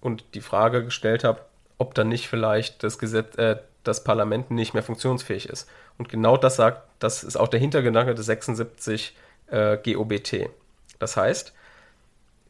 und 0.00 0.24
die 0.34 0.40
Frage 0.40 0.84
gestellt 0.84 1.24
habe, 1.24 1.40
ob 1.78 1.94
dann 1.94 2.08
nicht 2.08 2.28
vielleicht 2.28 2.82
das 2.82 2.98
Gesetz, 2.98 3.36
äh, 3.36 3.56
das 3.84 4.04
Parlament 4.04 4.50
nicht 4.50 4.74
mehr 4.74 4.82
funktionsfähig 4.82 5.48
ist. 5.48 5.68
Und 5.98 6.08
genau 6.08 6.36
das 6.36 6.56
sagt, 6.56 6.82
das 6.98 7.24
ist 7.24 7.36
auch 7.36 7.48
der 7.48 7.60
Hintergedanke 7.60 8.14
des 8.14 8.26
76 8.26 9.16
äh, 9.48 9.78
GOBT. 9.78 10.50
Das 10.98 11.16
heißt, 11.16 11.52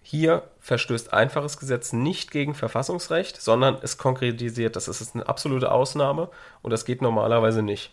hier 0.03 0.45
verstößt 0.61 1.13
einfaches 1.13 1.59
Gesetz 1.59 1.93
nicht 1.93 2.31
gegen 2.31 2.55
Verfassungsrecht, 2.55 3.41
sondern 3.41 3.77
es 3.83 3.99
konkretisiert 3.99 4.77
das. 4.77 4.85
Das 4.85 5.01
ist 5.01 5.15
eine 5.15 5.29
absolute 5.29 5.73
Ausnahme 5.73 6.29
und 6.63 6.71
das 6.71 6.85
geht 6.85 7.03
normalerweise 7.03 7.63
nicht. 7.63 7.93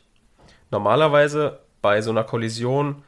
Normalerweise 0.69 1.59
bei 1.81 2.01
so 2.01 2.11
einer 2.11 2.23
Kollision 2.23 3.03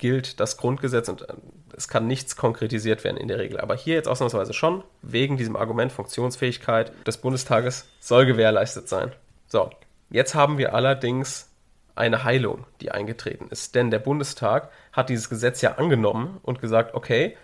gilt 0.00 0.40
das 0.40 0.56
Grundgesetz 0.56 1.08
und 1.08 1.22
äh, 1.22 1.34
es 1.76 1.86
kann 1.86 2.08
nichts 2.08 2.34
konkretisiert 2.34 3.04
werden 3.04 3.16
in 3.16 3.28
der 3.28 3.38
Regel. 3.38 3.60
Aber 3.60 3.76
hier 3.76 3.94
jetzt 3.94 4.08
ausnahmsweise 4.08 4.52
schon, 4.52 4.82
wegen 5.02 5.36
diesem 5.36 5.54
Argument 5.54 5.92
Funktionsfähigkeit 5.92 6.92
des 7.06 7.18
Bundestages 7.18 7.86
soll 8.00 8.26
gewährleistet 8.26 8.88
sein. 8.88 9.12
So, 9.46 9.70
jetzt 10.10 10.34
haben 10.34 10.58
wir 10.58 10.74
allerdings 10.74 11.48
eine 11.94 12.24
Heilung, 12.24 12.66
die 12.80 12.90
eingetreten 12.90 13.48
ist. 13.50 13.74
Denn 13.74 13.90
der 13.90 13.98
Bundestag 13.98 14.70
hat 14.92 15.08
dieses 15.08 15.28
Gesetz 15.28 15.60
ja 15.60 15.74
angenommen 15.74 16.38
und 16.42 16.60
gesagt, 16.60 16.94
okay, 16.94 17.36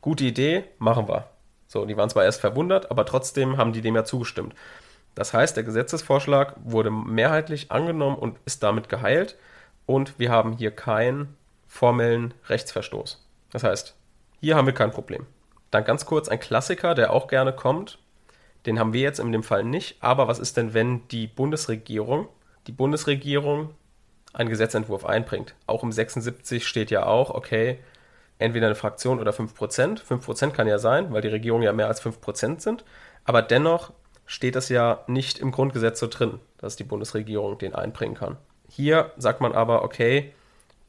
gute 0.00 0.24
Idee, 0.24 0.64
machen 0.78 1.08
wir. 1.08 1.28
So, 1.66 1.86
die 1.86 1.96
waren 1.96 2.10
zwar 2.10 2.24
erst 2.24 2.40
verwundert, 2.40 2.90
aber 2.90 3.06
trotzdem 3.06 3.56
haben 3.56 3.72
die 3.72 3.80
dem 3.80 3.96
ja 3.96 4.04
zugestimmt. 4.04 4.54
Das 5.14 5.32
heißt, 5.32 5.56
der 5.56 5.64
Gesetzesvorschlag 5.64 6.56
wurde 6.62 6.90
mehrheitlich 6.90 7.72
angenommen 7.72 8.16
und 8.16 8.38
ist 8.44 8.62
damit 8.62 8.88
geheilt 8.88 9.36
und 9.86 10.18
wir 10.18 10.30
haben 10.30 10.52
hier 10.52 10.70
keinen 10.70 11.36
formellen 11.72 12.34
Rechtsverstoß. 12.50 13.26
Das 13.50 13.64
heißt, 13.64 13.96
hier 14.40 14.56
haben 14.56 14.66
wir 14.66 14.74
kein 14.74 14.90
Problem. 14.90 15.26
Dann 15.70 15.84
ganz 15.84 16.04
kurz 16.04 16.28
ein 16.28 16.38
Klassiker, 16.38 16.94
der 16.94 17.14
auch 17.14 17.28
gerne 17.28 17.54
kommt. 17.54 17.98
Den 18.66 18.78
haben 18.78 18.92
wir 18.92 19.00
jetzt 19.00 19.20
in 19.20 19.32
dem 19.32 19.42
Fall 19.42 19.64
nicht. 19.64 19.96
Aber 20.00 20.28
was 20.28 20.38
ist 20.38 20.58
denn, 20.58 20.74
wenn 20.74 21.08
die 21.08 21.26
Bundesregierung, 21.26 22.28
die 22.66 22.72
Bundesregierung 22.72 23.70
einen 24.34 24.50
Gesetzentwurf 24.50 25.06
einbringt? 25.06 25.54
Auch 25.66 25.82
im 25.82 25.92
76 25.92 26.68
steht 26.68 26.90
ja 26.90 27.06
auch, 27.06 27.30
okay, 27.30 27.78
entweder 28.38 28.66
eine 28.66 28.74
Fraktion 28.74 29.18
oder 29.18 29.32
5%. 29.32 30.04
5% 30.04 30.50
kann 30.50 30.68
ja 30.68 30.78
sein, 30.78 31.10
weil 31.10 31.22
die 31.22 31.28
Regierung 31.28 31.62
ja 31.62 31.72
mehr 31.72 31.88
als 31.88 32.04
5% 32.04 32.60
sind. 32.60 32.84
Aber 33.24 33.40
dennoch 33.40 33.94
steht 34.26 34.56
das 34.56 34.68
ja 34.68 35.04
nicht 35.06 35.38
im 35.38 35.50
Grundgesetz 35.50 36.00
so 36.00 36.06
drin, 36.06 36.38
dass 36.58 36.76
die 36.76 36.84
Bundesregierung 36.84 37.56
den 37.56 37.74
einbringen 37.74 38.14
kann. 38.14 38.36
Hier 38.68 39.10
sagt 39.16 39.40
man 39.40 39.52
aber, 39.54 39.84
okay, 39.84 40.34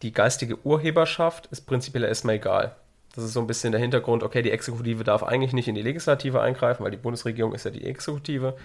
die 0.04 0.12
geistige 0.12 0.64
Urheberschaft 0.66 1.48
ist 1.48 1.66
prinzipiell 1.66 2.04
erstmal 2.04 2.36
egal. 2.36 2.76
Das 3.16 3.24
ist 3.24 3.34
so 3.34 3.40
ein 3.40 3.48
bisschen 3.48 3.72
der 3.72 3.82
Hintergrund, 3.82 4.24
okay, 4.24 4.42
die 4.42 4.52
Exekutive 4.52 5.04
darf 5.04 5.24
eigentlich 5.24 5.54
nicht 5.54 5.68
in 5.68 5.76
die 5.76 5.82
Legislative 5.82 6.42
eingreifen, 6.42 6.84
weil 6.84 6.92
die 6.92 6.98
Bundesregierung 6.98 7.54
ist 7.54 7.66
ja 7.66 7.72
die 7.72 7.86
Exekutive. 7.86 8.56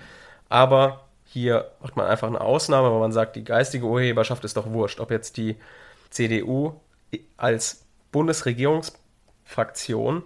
Aber 0.49 1.05
hier 1.25 1.71
macht 1.81 1.97
man 1.97 2.07
einfach 2.07 2.29
eine 2.29 2.41
Ausnahme, 2.41 2.91
weil 2.91 3.01
man 3.01 3.13
sagt, 3.13 3.37
die 3.37 3.45
geistige 3.45 3.87
Urheberschaft 3.87 4.45
ist 4.45 4.57
doch 4.57 4.71
wurscht. 4.71 5.01
Ob 5.01 5.11
jetzt 5.11 5.37
die 5.37 5.57
CDU 6.11 6.81
als 7.37 7.85
Bundesregierungsfraktion 8.11 10.23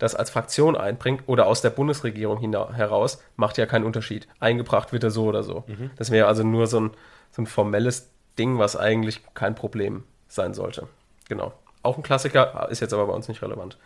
das 0.00 0.14
als 0.14 0.30
Fraktion 0.30 0.76
einbringt 0.76 1.22
oder 1.26 1.46
aus 1.46 1.60
der 1.60 1.70
Bundesregierung 1.70 2.40
heraus, 2.72 3.22
macht 3.36 3.58
ja 3.58 3.66
keinen 3.66 3.84
Unterschied. 3.84 4.26
Eingebracht 4.40 4.92
wird 4.92 5.04
er 5.04 5.10
so 5.10 5.26
oder 5.26 5.42
so. 5.42 5.64
Mhm. 5.66 5.90
Das 5.96 6.10
wäre 6.10 6.26
also 6.26 6.42
nur 6.42 6.66
so 6.66 6.80
ein, 6.80 6.90
so 7.30 7.42
ein 7.42 7.46
formelles 7.46 8.10
Ding, 8.38 8.58
was 8.58 8.76
eigentlich 8.76 9.22
kein 9.34 9.54
Problem 9.54 10.04
sein 10.30 10.54
sollte. 10.54 10.88
Genau. 11.28 11.52
Auch 11.82 11.96
ein 11.96 12.02
Klassiker, 12.02 12.68
ist 12.70 12.80
jetzt 12.80 12.92
aber 12.92 13.06
bei 13.06 13.12
uns 13.12 13.28
nicht 13.28 13.42
relevant. 13.42 13.78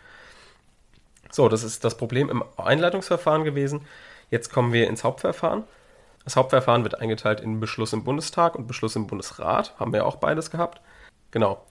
So, 1.31 1.49
das 1.49 1.63
ist 1.63 1.83
das 1.83 1.97
Problem 1.97 2.29
im 2.29 2.43
Einleitungsverfahren 2.57 3.43
gewesen. 3.43 3.85
Jetzt 4.29 4.51
kommen 4.51 4.73
wir 4.73 4.87
ins 4.87 5.03
Hauptverfahren. 5.03 5.63
Das 6.23 6.35
Hauptverfahren 6.35 6.83
wird 6.83 6.99
eingeteilt 6.99 7.39
in 7.39 7.59
Beschluss 7.59 7.93
im 7.93 8.03
Bundestag 8.03 8.55
und 8.55 8.67
Beschluss 8.67 8.95
im 8.95 9.07
Bundesrat. 9.07 9.77
Haben 9.79 9.93
wir 9.93 10.05
auch 10.05 10.15
beides 10.15 10.49
gehabt. 10.49 10.81
Genau. 11.31 11.63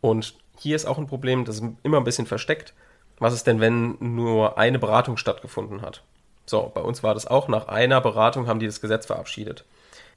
Und 0.00 0.34
hier 0.58 0.76
ist 0.76 0.86
auch 0.86 0.98
ein 0.98 1.06
Problem, 1.06 1.44
das 1.44 1.56
ist 1.56 1.64
immer 1.82 1.98
ein 1.98 2.04
bisschen 2.04 2.26
versteckt. 2.26 2.74
Was 3.18 3.34
ist 3.34 3.46
denn, 3.46 3.60
wenn 3.60 3.96
nur 4.00 4.58
eine 4.58 4.78
Beratung 4.78 5.16
stattgefunden 5.16 5.82
hat? 5.82 6.02
So, 6.46 6.70
bei 6.74 6.80
uns 6.80 7.02
war 7.02 7.14
das 7.14 7.26
auch. 7.26 7.48
Nach 7.48 7.68
einer 7.68 8.00
Beratung 8.00 8.46
haben 8.46 8.58
die 8.58 8.66
das 8.66 8.80
Gesetz 8.80 9.06
verabschiedet. 9.06 9.64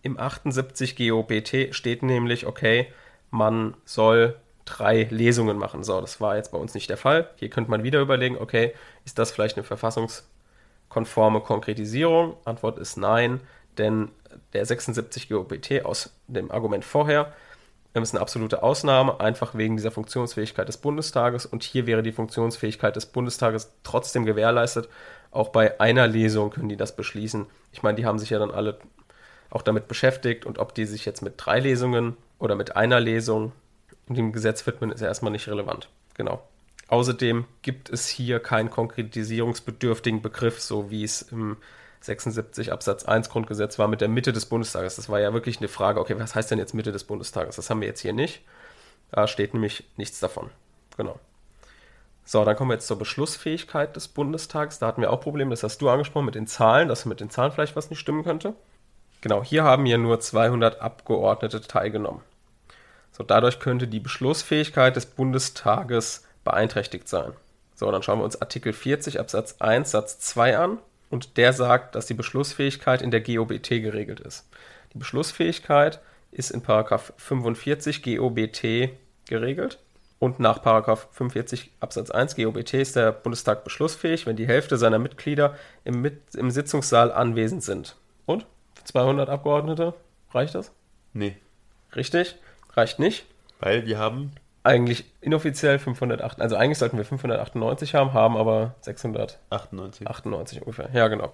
Im 0.02 0.20
78 0.20 0.96
GOBT 0.96 1.76
steht 1.76 2.04
nämlich, 2.04 2.48
okay, 2.48 2.92
man 3.30 3.76
soll 3.86 4.36
drei 4.66 5.04
Lesungen 5.04 5.58
machen. 5.58 5.84
So, 5.84 6.02
das 6.02 6.20
war 6.20 6.36
jetzt 6.36 6.52
bei 6.52 6.58
uns 6.58 6.74
nicht 6.74 6.90
der 6.90 6.98
Fall. 6.98 7.30
Hier 7.36 7.50
könnte 7.50 7.72
man 7.72 7.84
wieder 7.84 8.02
überlegen, 8.02 8.38
okay, 8.38 8.74
ist 9.06 9.18
das 9.18 9.32
vielleicht 9.32 9.58
eine 9.58 9.64
verfassungskonforme 9.64 11.42
Konkretisierung? 11.42 12.36
Antwort 12.46 12.78
ist 12.78 12.98
nein, 12.98 13.40
denn 13.78 14.10
der 14.54 14.66
76 14.66 15.30
GOBT 15.30 15.86
aus 15.86 16.14
dem 16.28 16.52
Argument 16.52 16.84
vorher 16.84 17.34
ist 18.04 18.14
eine 18.14 18.22
absolute 18.22 18.64
Ausnahme, 18.64 19.20
einfach 19.20 19.56
wegen 19.56 19.78
dieser 19.78 19.92
Funktionsfähigkeit 19.92 20.68
des 20.68 20.78
Bundestages. 20.78 21.46
Und 21.46 21.64
hier 21.64 21.88
wäre 21.88 22.04
die 22.04 22.12
Funktionsfähigkeit 22.12 22.96
des 22.96 23.08
Bundestages 23.08 23.74
trotzdem 23.84 24.26
gewährleistet. 24.26 24.90
Auch 25.32 25.50
bei 25.50 25.80
einer 25.80 26.08
Lesung 26.08 26.52
können 26.52 26.70
die 26.70 26.78
das 26.78 26.96
beschließen. 26.96 27.48
Ich 27.72 27.84
meine, 27.84 27.96
die 27.96 28.06
haben 28.06 28.20
sich 28.20 28.30
ja 28.30 28.40
dann 28.40 28.52
alle 28.52 28.78
auch 29.50 29.62
damit 29.62 29.88
beschäftigt 29.88 30.46
und 30.46 30.60
ob 30.60 30.76
die 30.76 30.86
sich 30.86 31.06
jetzt 31.06 31.22
mit 31.22 31.34
drei 31.38 31.60
Lesungen 31.60 32.18
oder 32.40 32.56
mit 32.56 32.76
einer 32.76 33.00
Lesung 33.00 33.52
dem 34.08 34.32
Gesetz 34.32 34.66
widmen, 34.66 34.92
ist 34.92 35.02
ja 35.02 35.08
erstmal 35.08 35.32
nicht 35.32 35.48
relevant. 35.48 35.90
Genau. 36.14 36.42
Außerdem 36.88 37.46
gibt 37.62 37.90
es 37.90 38.08
hier 38.08 38.40
keinen 38.40 38.70
konkretisierungsbedürftigen 38.70 40.22
Begriff, 40.22 40.62
so 40.62 40.90
wie 40.90 41.04
es 41.04 41.22
im 41.24 41.58
76 42.02 42.72
Absatz 42.72 43.04
1 43.04 43.30
Grundgesetz 43.30 43.78
war 43.78 43.88
mit 43.88 44.00
der 44.02 44.08
Mitte 44.08 44.32
des 44.32 44.46
Bundestages. 44.46 44.96
Das 44.96 45.10
war 45.10 45.20
ja 45.20 45.34
wirklich 45.34 45.58
eine 45.58 45.68
Frage, 45.68 46.00
okay, 46.00 46.18
was 46.18 46.36
heißt 46.36 46.50
denn 46.52 46.60
jetzt 46.60 46.74
Mitte 46.74 46.92
des 46.92 47.04
Bundestages? 47.04 47.58
Das 47.58 47.70
haben 47.70 47.82
wir 47.82 47.88
jetzt 47.88 48.02
hier 48.02 48.14
nicht. 48.14 48.42
Da 49.12 49.28
steht 49.28 49.54
nämlich 49.54 49.84
nichts 49.98 50.20
davon. 50.20 50.50
Genau. 50.96 51.20
So, 52.24 52.44
dann 52.44 52.56
kommen 52.56 52.72
wir 52.72 52.76
jetzt 52.76 52.88
zur 52.88 53.00
Beschlussfähigkeit 53.00 53.96
des 53.96 54.08
Bundestags. 54.08 54.80
Da 54.80 54.88
hatten 54.88 55.02
wir 55.02 55.12
auch 55.12 55.22
Probleme, 55.22 55.52
das 55.52 55.64
hast 55.64 55.82
du 55.82 55.90
angesprochen 55.90 56.26
mit 56.26 56.36
den 56.36 56.48
Zahlen, 56.48 56.88
dass 56.88 57.06
mit 57.06 57.20
den 57.20 57.30
Zahlen 57.30 57.52
vielleicht 57.52 57.76
was 57.76 57.90
nicht 57.90 58.00
stimmen 58.00 58.24
könnte. 58.24 58.54
Genau, 59.22 59.44
hier 59.44 59.64
haben 59.64 59.86
ja 59.86 59.98
nur 59.98 60.20
200 60.20 60.82
Abgeordnete 60.82 61.62
teilgenommen. 61.62 62.22
So, 63.12 63.24
dadurch 63.24 63.60
könnte 63.60 63.88
die 63.88 64.00
Beschlussfähigkeit 64.00 64.96
des 64.96 65.08
Bundestages 65.08 66.24
beeinträchtigt 66.44 67.08
sein. 67.08 67.34
So, 67.74 67.92
dann 67.92 68.04
schauen 68.04 68.20
wir 68.20 68.26
uns 68.26 68.42
Artikel 68.42 68.74
40 68.74 69.20
Absatz 69.20 69.56
1 69.60 69.92
Satz 69.92 70.20
2 70.20 70.58
an 70.58 70.78
und 71.10 71.38
der 71.38 71.54
sagt, 71.54 71.96
dass 71.96 72.06
die 72.06 72.14
Beschlussfähigkeit 72.14 73.02
in 73.02 73.12
der 73.12 73.22
GOBT 73.22 73.70
geregelt 73.70 74.20
ist. 74.20 74.48
Die 74.94 74.98
Beschlussfähigkeit 74.98 76.00
ist 76.32 76.52
in 76.52 76.62
Paragraph 76.62 77.14
45 77.18 78.04
GOBT 78.04 78.90
geregelt 79.28 79.80
Und 80.20 80.40
nach 80.40 80.64
45 80.64 81.72
Absatz 81.80 82.10
1 82.10 82.36
GOBT 82.36 82.74
ist 82.76 82.96
der 82.96 83.12
Bundestag 83.12 83.64
beschlussfähig, 83.64 84.26
wenn 84.26 84.36
die 84.36 84.48
Hälfte 84.48 84.78
seiner 84.78 85.00
Mitglieder 85.00 85.56
im, 85.84 86.02
Mit 86.02 86.36
im 86.36 86.50
Sitzungssaal 86.50 87.12
anwesend 87.12 87.64
sind. 87.64 87.96
Und? 88.26 88.46
200 88.84 89.30
Abgeordnete? 89.30 89.94
Reicht 90.32 90.56
das? 90.56 90.72
Nee. 91.14 91.38
Richtig? 91.96 92.36
Reicht 92.74 93.00
nicht. 93.00 93.26
Weil 93.60 93.86
wir 93.86 93.98
haben. 93.98 94.34
Eigentlich 94.64 95.06
inoffiziell 95.22 95.80
508, 95.80 96.42
also 96.42 96.58
eigentlich 96.58 96.78
sollten 96.78 96.98
wir 96.98 97.06
598 97.06 97.96
haben, 97.96 98.12
haben 98.12 98.36
aber 98.36 98.76
698 98.82 99.40
98. 100.08 100.62
ungefähr. 100.62 100.90
Ja, 100.92 101.08
genau. 101.08 101.32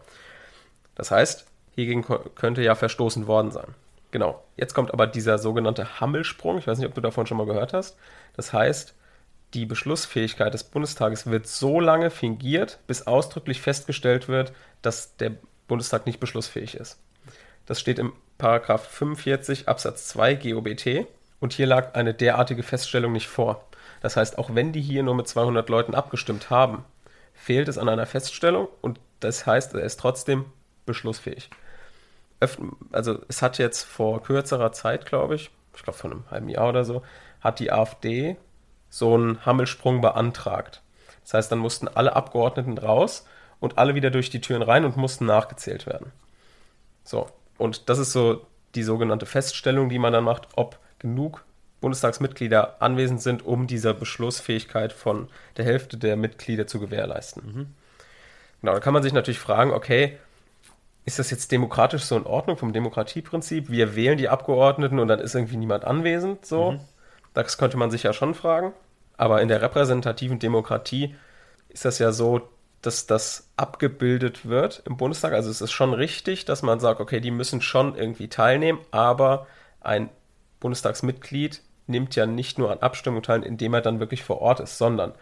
Das 0.94 1.10
heißt, 1.10 1.48
hiergegen 1.74 2.06
könnte 2.36 2.62
ja 2.62 2.76
verstoßen 2.76 3.26
worden 3.26 3.50
sein. 3.50 3.74
Genau. 4.12 4.44
Jetzt 4.56 4.76
kommt 4.76 4.94
aber 4.94 5.08
dieser 5.08 5.40
sogenannte 5.40 6.00
Hammelsprung. 6.00 6.60
Ich 6.60 6.68
weiß 6.68 6.78
nicht, 6.78 6.88
ob 6.88 6.94
du 6.94 7.02
davon 7.02 7.26
schon 7.26 7.38
mal 7.38 7.48
gehört 7.48 7.74
hast. 7.74 7.98
Das 8.36 8.54
heißt, 8.54 8.94
die 9.56 9.66
Beschlussfähigkeit 9.66 10.54
des 10.54 10.64
Bundestages 10.64 11.26
wird 11.26 11.48
so 11.48 11.80
lange 11.80 12.12
fingiert, 12.12 12.80
bis 12.86 13.08
ausdrücklich 13.08 13.62
festgestellt 13.62 14.28
wird, 14.28 14.54
dass 14.84 15.18
der 15.18 15.32
Bundestag 15.68 16.06
nicht 16.06 16.20
beschlussfähig 16.20 16.76
ist. 16.76 17.00
Das 17.66 17.80
steht 17.80 18.00
im 18.00 18.14
Paragraph 18.38 18.88
45 18.88 19.68
Absatz 19.68 20.08
2 20.10 20.36
GOBT 20.36 21.08
und 21.40 21.54
hier 21.54 21.68
lag 21.68 21.96
eine 21.96 22.14
derartige 22.14 22.64
Feststellung 22.64 23.12
nicht 23.14 23.28
vor. 23.28 23.68
Das 24.02 24.18
heißt, 24.18 24.38
auch 24.38 24.54
wenn 24.54 24.74
die 24.74 24.82
hier 24.82 25.04
nur 25.04 25.16
mit 25.16 25.28
200 25.28 25.70
Leuten 25.70 25.96
abgestimmt 25.96 26.50
haben, 26.50 26.84
fehlt 27.34 27.68
es 27.68 27.78
an 27.78 27.90
einer 27.90 28.06
Feststellung 28.06 28.68
und 28.82 29.00
das 29.20 29.46
heißt, 29.46 29.74
er 29.76 29.82
ist 29.84 30.00
trotzdem 30.00 30.46
beschlussfähig 30.86 31.50
also 32.92 33.20
es 33.28 33.42
hat 33.42 33.58
jetzt 33.58 33.84
vor 33.84 34.24
kürzerer 34.24 34.72
Zeit, 34.72 35.06
glaube 35.06 35.36
ich, 35.36 35.52
ich 35.76 35.84
glaube 35.84 35.98
vor 35.98 36.12
einem 36.12 36.24
halben 36.30 36.50
Jahr 36.50 36.70
oder 36.70 36.84
so, 36.84 37.04
hat 37.42 37.60
die 37.60 37.72
AfD 37.72 38.38
so 38.90 39.14
einen 39.16 39.46
Hammelsprung 39.46 40.02
beantragt. 40.02 40.82
Das 41.24 41.34
heißt, 41.34 41.52
dann 41.52 41.60
mussten 41.60 41.88
alle 41.88 42.16
Abgeordneten 42.16 42.78
raus 42.78 43.26
und 43.60 43.78
alle 43.78 43.96
wieder 43.96 44.12
durch 44.12 44.30
die 44.30 44.42
Türen 44.42 44.62
rein 44.62 44.86
und 44.86 44.98
mussten 44.98 45.26
nachgezählt 45.26 45.86
werden. 45.86 46.12
So, 47.04 47.28
und 47.58 47.90
das 47.90 48.00
ist 48.00 48.12
so 48.12 48.46
die 48.76 48.84
sogenannte 48.84 49.26
Feststellung, 49.26 49.90
die 49.90 50.00
man 50.00 50.14
dann 50.14 50.24
macht, 50.24 50.48
ob 50.56 50.80
genug 51.00 51.46
Bundestagsmitglieder 51.82 52.82
anwesend 52.82 53.22
sind, 53.22 53.46
um 53.46 53.68
diese 53.68 53.94
Beschlussfähigkeit 53.94 54.94
von 54.94 55.28
der 55.58 55.66
Hälfte 55.66 55.98
der 55.98 56.16
Mitglieder 56.16 56.66
zu 56.66 56.80
gewährleisten. 56.80 57.44
Mhm. 57.46 57.68
Genau, 58.62 58.74
da 58.74 58.80
kann 58.80 58.94
man 58.94 59.04
sich 59.04 59.12
natürlich 59.12 59.40
fragen, 59.40 59.72
okay, 59.72 60.18
ist 61.06 61.20
das 61.20 61.30
jetzt 61.30 61.52
demokratisch 61.52 62.04
so 62.04 62.16
in 62.16 62.26
Ordnung 62.26 62.56
vom 62.56 62.72
Demokratieprinzip? 62.72 63.70
Wir 63.70 63.96
wählen 63.96 64.18
die 64.18 64.30
Abgeordneten 64.30 65.00
und 65.00 65.10
dann 65.10 65.20
ist 65.20 65.36
irgendwie 65.36 65.58
niemand 65.58 65.84
anwesend, 65.84 66.46
so. 66.46 66.72
Mhm. 66.72 66.80
Das 67.34 67.58
könnte 67.58 67.78
man 67.78 67.92
sich 67.92 68.04
ja 68.04 68.14
schon 68.14 68.34
fragen. 68.36 68.72
Aber 69.18 69.42
in 69.42 69.50
der 69.50 69.62
repräsentativen 69.62 70.40
Demokratie 70.40 71.16
ist 71.68 71.84
das 71.84 72.00
ja 72.00 72.12
so, 72.12 72.48
dass 72.84 73.08
das 73.08 73.50
abgebildet 73.58 74.48
wird 74.48 74.84
im 74.86 74.98
Bundestag. 74.98 75.34
Also 75.34 75.50
es 75.50 75.62
ist 75.62 75.72
schon 75.72 75.94
richtig, 75.94 76.46
dass 76.46 76.62
man 76.62 76.80
sagt, 76.80 77.00
okay, 77.00 77.20
die 77.20 77.32
müssen 77.32 77.62
schon 77.62 77.96
irgendwie 77.96 78.28
teilnehmen, 78.28 78.80
aber 78.92 79.48
ein 79.82 80.10
Bundestagsmitglied 80.60 81.62
nimmt 81.88 82.16
ja 82.16 82.26
nicht 82.26 82.58
nur 82.58 82.72
an 82.72 82.80
Abstimmungen 82.80 83.24
teil, 83.24 83.44
indem 83.44 83.74
er 83.74 83.82
dann 83.82 84.00
wirklich 84.00 84.24
vor 84.24 84.42
Ort 84.42 84.60
ist, 84.60 84.78
sondern 84.78 85.14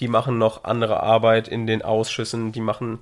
die 0.00 0.08
machen 0.08 0.38
noch 0.38 0.64
andere 0.64 1.02
Arbeit 1.02 1.48
in 1.48 1.66
den 1.66 1.82
Ausschüssen, 1.82 2.52
die 2.52 2.60
machen 2.60 3.00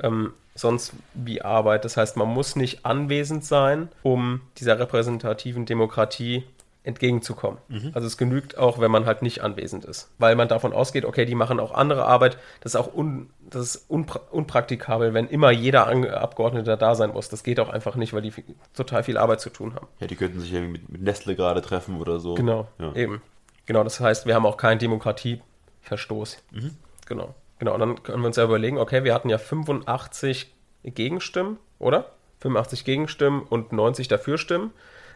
ähm, 0.00 0.32
sonst 0.54 0.92
wie 1.14 1.42
Arbeit. 1.42 1.84
Das 1.84 1.96
heißt, 1.96 2.16
man 2.16 2.28
muss 2.28 2.56
nicht 2.56 2.84
anwesend 2.84 3.44
sein, 3.44 3.88
um 4.02 4.40
dieser 4.58 4.78
repräsentativen 4.78 5.66
Demokratie 5.66 6.44
entgegenzukommen. 6.84 7.58
Mhm. 7.68 7.92
Also 7.94 8.06
es 8.06 8.16
genügt 8.16 8.58
auch, 8.58 8.80
wenn 8.80 8.90
man 8.90 9.06
halt 9.06 9.22
nicht 9.22 9.42
anwesend 9.42 9.84
ist, 9.84 10.10
weil 10.18 10.34
man 10.34 10.48
davon 10.48 10.72
ausgeht, 10.72 11.04
okay, 11.04 11.24
die 11.24 11.34
machen 11.34 11.60
auch 11.60 11.72
andere 11.72 12.06
Arbeit. 12.06 12.38
Das 12.60 12.74
ist 12.74 12.80
auch 12.80 12.92
un, 12.92 13.30
das 13.48 13.62
ist 13.62 13.90
unpra 13.90 14.20
unpraktikabel, 14.30 15.14
wenn 15.14 15.28
immer 15.28 15.50
jeder 15.52 15.86
Abgeordnete 15.86 16.76
da 16.76 16.94
sein 16.94 17.10
muss. 17.10 17.28
Das 17.28 17.44
geht 17.44 17.60
auch 17.60 17.68
einfach 17.68 17.94
nicht, 17.94 18.12
weil 18.12 18.22
die 18.22 18.32
total 18.74 19.04
viel 19.04 19.16
Arbeit 19.16 19.40
zu 19.40 19.50
tun 19.50 19.74
haben. 19.74 19.86
Ja, 20.00 20.08
die 20.08 20.16
könnten 20.16 20.40
sich 20.40 20.52
irgendwie 20.52 20.72
mit, 20.72 20.88
mit 20.88 21.02
Nestle 21.02 21.36
gerade 21.36 21.62
treffen 21.62 22.00
oder 22.00 22.18
so. 22.18 22.34
Genau, 22.34 22.66
ja. 22.78 22.92
eben. 22.94 23.22
Genau, 23.66 23.84
das 23.84 24.00
heißt, 24.00 24.26
wir 24.26 24.34
haben 24.34 24.46
auch 24.46 24.56
keinen 24.56 24.80
Demokratieverstoß. 24.80 26.38
Mhm. 26.50 26.70
Genau. 27.06 27.34
Genau, 27.60 27.74
und 27.74 27.80
dann 27.80 28.02
können 28.02 28.22
wir 28.22 28.26
uns 28.26 28.36
ja 28.36 28.44
überlegen, 28.44 28.78
okay, 28.78 29.04
wir 29.04 29.14
hatten 29.14 29.28
ja 29.28 29.38
85 29.38 30.52
Gegenstimmen, 30.82 31.58
oder? 31.78 32.10
85 32.40 32.84
Gegenstimmen 32.84 33.42
und 33.42 33.70
90 33.70 34.08
Dafürstimmen. 34.08 34.72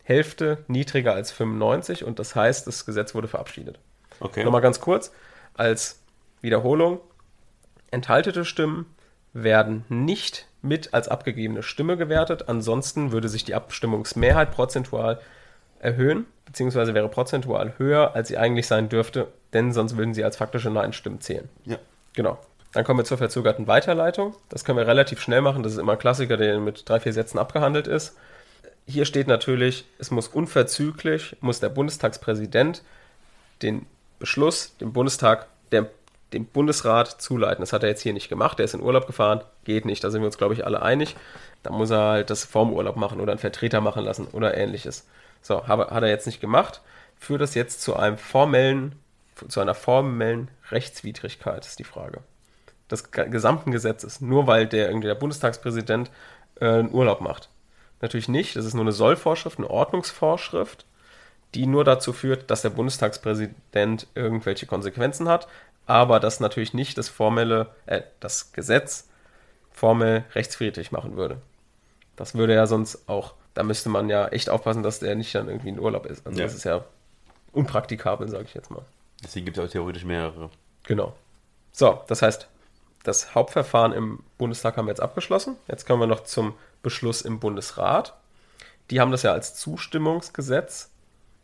Hälfte 0.03 0.65
niedriger 0.67 1.13
als 1.13 1.31
95 1.31 2.03
und 2.03 2.19
das 2.19 2.35
heißt, 2.35 2.67
das 2.67 2.85
Gesetz 2.85 3.15
wurde 3.15 3.29
verabschiedet. 3.29 3.79
Okay. 4.19 4.43
Nochmal 4.43 4.61
ganz 4.61 4.81
kurz 4.81 5.13
als 5.53 6.01
Wiederholung. 6.41 6.99
Enthaltete 7.91 8.43
Stimmen 8.43 8.93
werden 9.33 9.85
nicht 9.87 10.49
mit 10.61 10.93
als 10.93 11.07
abgegebene 11.07 11.63
Stimme 11.63 11.95
gewertet. 11.95 12.49
Ansonsten 12.49 13.13
würde 13.13 13.29
sich 13.29 13.45
die 13.45 13.55
Abstimmungsmehrheit 13.55 14.51
prozentual 14.51 15.21
erhöhen, 15.81 16.25
beziehungsweise 16.45 16.93
wäre 16.93 17.09
prozentual 17.09 17.73
höher, 17.77 18.15
als 18.15 18.29
sie 18.29 18.37
eigentlich 18.37 18.67
sein 18.67 18.89
dürfte, 18.89 19.27
denn 19.53 19.73
sonst 19.73 19.97
würden 19.97 20.13
sie 20.13 20.23
als 20.23 20.37
faktische 20.37 20.69
Nein-Stimmen 20.69 21.21
zählen. 21.21 21.49
Ja. 21.65 21.77
Genau. 22.13 22.37
Dann 22.73 22.85
kommen 22.85 22.99
wir 22.99 23.05
zur 23.05 23.17
verzögerten 23.17 23.67
Weiterleitung. 23.67 24.35
Das 24.49 24.63
können 24.63 24.77
wir 24.77 24.87
relativ 24.87 25.19
schnell 25.19 25.41
machen. 25.41 25.63
Das 25.63 25.73
ist 25.73 25.77
immer 25.77 25.93
ein 25.93 25.99
Klassiker, 25.99 26.37
der 26.37 26.59
mit 26.59 26.87
drei, 26.87 26.99
vier 27.01 27.11
Sätzen 27.11 27.37
abgehandelt 27.37 27.87
ist 27.87 28.15
hier 28.85 29.05
steht 29.05 29.27
natürlich, 29.27 29.85
es 29.99 30.11
muss 30.11 30.27
unverzüglich, 30.27 31.35
muss 31.41 31.59
der 31.59 31.69
Bundestagspräsident 31.69 32.83
den 33.61 33.85
Beschluss 34.19 34.75
dem 34.77 34.93
Bundestag, 34.93 35.47
der, 35.71 35.89
dem 36.33 36.45
Bundesrat 36.45 37.21
zuleiten. 37.21 37.61
Das 37.61 37.73
hat 37.73 37.83
er 37.83 37.89
jetzt 37.89 38.01
hier 38.01 38.13
nicht 38.13 38.29
gemacht, 38.29 38.59
er 38.59 38.65
ist 38.65 38.73
in 38.73 38.81
Urlaub 38.81 39.07
gefahren, 39.07 39.41
geht 39.63 39.85
nicht, 39.85 40.03
da 40.03 40.09
sind 40.09 40.21
wir 40.21 40.27
uns, 40.27 40.37
glaube 40.37 40.53
ich, 40.53 40.65
alle 40.65 40.81
einig. 40.81 41.15
Da 41.63 41.71
muss 41.71 41.91
er 41.91 42.01
halt 42.01 42.29
das 42.29 42.43
vorm 42.43 42.73
Urlaub 42.73 42.95
machen 42.95 43.19
oder 43.19 43.31
einen 43.31 43.39
Vertreter 43.39 43.81
machen 43.81 44.03
lassen 44.03 44.27
oder 44.31 44.57
ähnliches. 44.57 45.07
So, 45.41 45.67
hat 45.67 46.03
er 46.03 46.09
jetzt 46.09 46.27
nicht 46.27 46.41
gemacht, 46.41 46.81
führt 47.17 47.41
das 47.41 47.55
jetzt 47.55 47.81
zu 47.81 47.95
einem 47.95 48.17
formellen, 48.17 48.95
zu 49.47 49.59
einer 49.59 49.75
formellen 49.75 50.49
Rechtswidrigkeit, 50.69 51.65
ist 51.65 51.79
die 51.79 51.83
Frage. 51.83 52.21
Des 52.89 53.11
gesamten 53.11 53.71
Gesetzes, 53.71 54.21
nur 54.21 54.47
weil 54.47 54.67
der 54.67 54.87
irgendwie 54.87 55.07
der 55.07 55.15
Bundestagspräsident 55.15 56.11
äh, 56.59 56.65
einen 56.65 56.93
Urlaub 56.93 57.21
macht 57.21 57.49
natürlich 58.01 58.27
nicht. 58.27 58.55
Das 58.55 58.65
ist 58.65 58.73
nur 58.73 58.83
eine 58.83 58.91
Sollvorschrift, 58.91 59.57
eine 59.57 59.69
Ordnungsvorschrift, 59.69 60.85
die 61.53 61.67
nur 61.67 61.83
dazu 61.83 62.13
führt, 62.13 62.49
dass 62.49 62.61
der 62.61 62.69
Bundestagspräsident 62.71 64.07
irgendwelche 64.15 64.65
Konsequenzen 64.65 65.29
hat, 65.29 65.47
aber 65.85 66.19
das 66.19 66.39
natürlich 66.39 66.73
nicht 66.73 66.97
das 66.97 67.09
formelle, 67.09 67.69
äh, 67.85 68.01
das 68.19 68.53
Gesetz 68.53 69.09
formell 69.71 70.23
rechtsfriedlich 70.33 70.91
machen 70.91 71.15
würde. 71.15 71.37
Das 72.15 72.35
würde 72.35 72.53
ja 72.53 72.67
sonst 72.67 73.07
auch, 73.07 73.33
da 73.53 73.63
müsste 73.63 73.89
man 73.89 74.09
ja 74.09 74.27
echt 74.27 74.49
aufpassen, 74.49 74.83
dass 74.83 74.99
der 74.99 75.15
nicht 75.15 75.33
dann 75.35 75.47
irgendwie 75.47 75.69
in 75.69 75.79
Urlaub 75.79 76.05
ist. 76.05 76.25
Also 76.25 76.39
ja. 76.39 76.45
das 76.45 76.55
ist 76.55 76.63
ja 76.63 76.83
unpraktikabel, 77.51 78.29
sage 78.29 78.45
ich 78.45 78.53
jetzt 78.53 78.71
mal. 78.71 78.83
Deswegen 79.23 79.45
gibt 79.45 79.57
es 79.57 79.65
auch 79.65 79.69
theoretisch 79.69 80.05
mehrere. 80.05 80.49
Genau. 80.83 81.13
So, 81.71 82.01
das 82.07 82.21
heißt, 82.21 82.47
das 83.03 83.35
Hauptverfahren 83.35 83.93
im 83.93 84.23
Bundestag 84.37 84.77
haben 84.77 84.85
wir 84.85 84.91
jetzt 84.91 85.01
abgeschlossen. 85.01 85.55
Jetzt 85.67 85.85
kommen 85.85 86.01
wir 86.01 86.07
noch 86.07 86.23
zum 86.23 86.53
Beschluss 86.81 87.21
im 87.21 87.39
Bundesrat. 87.39 88.15
Die 88.89 88.99
haben 88.99 89.11
das 89.11 89.23
ja 89.23 89.31
als 89.31 89.55
Zustimmungsgesetz 89.55 90.91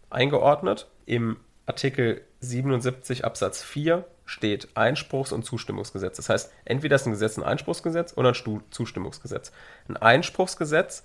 eingeordnet. 0.09 0.87
Im 1.05 1.37
Artikel 1.65 2.21
77 2.41 3.25
Absatz 3.25 3.63
4 3.63 4.05
steht 4.25 4.69
Einspruchs- 4.75 5.31
und 5.31 5.43
Zustimmungsgesetz. 5.43 6.17
Das 6.17 6.29
heißt, 6.29 6.51
entweder 6.65 6.97
ist 6.97 7.05
ein 7.05 7.11
Gesetz 7.11 7.37
ein 7.37 7.43
Einspruchsgesetz 7.43 8.15
oder 8.17 8.33
ein 8.33 8.61
Zustimmungsgesetz. 8.71 9.51
Ein 9.87 9.97
Einspruchsgesetz 9.97 11.03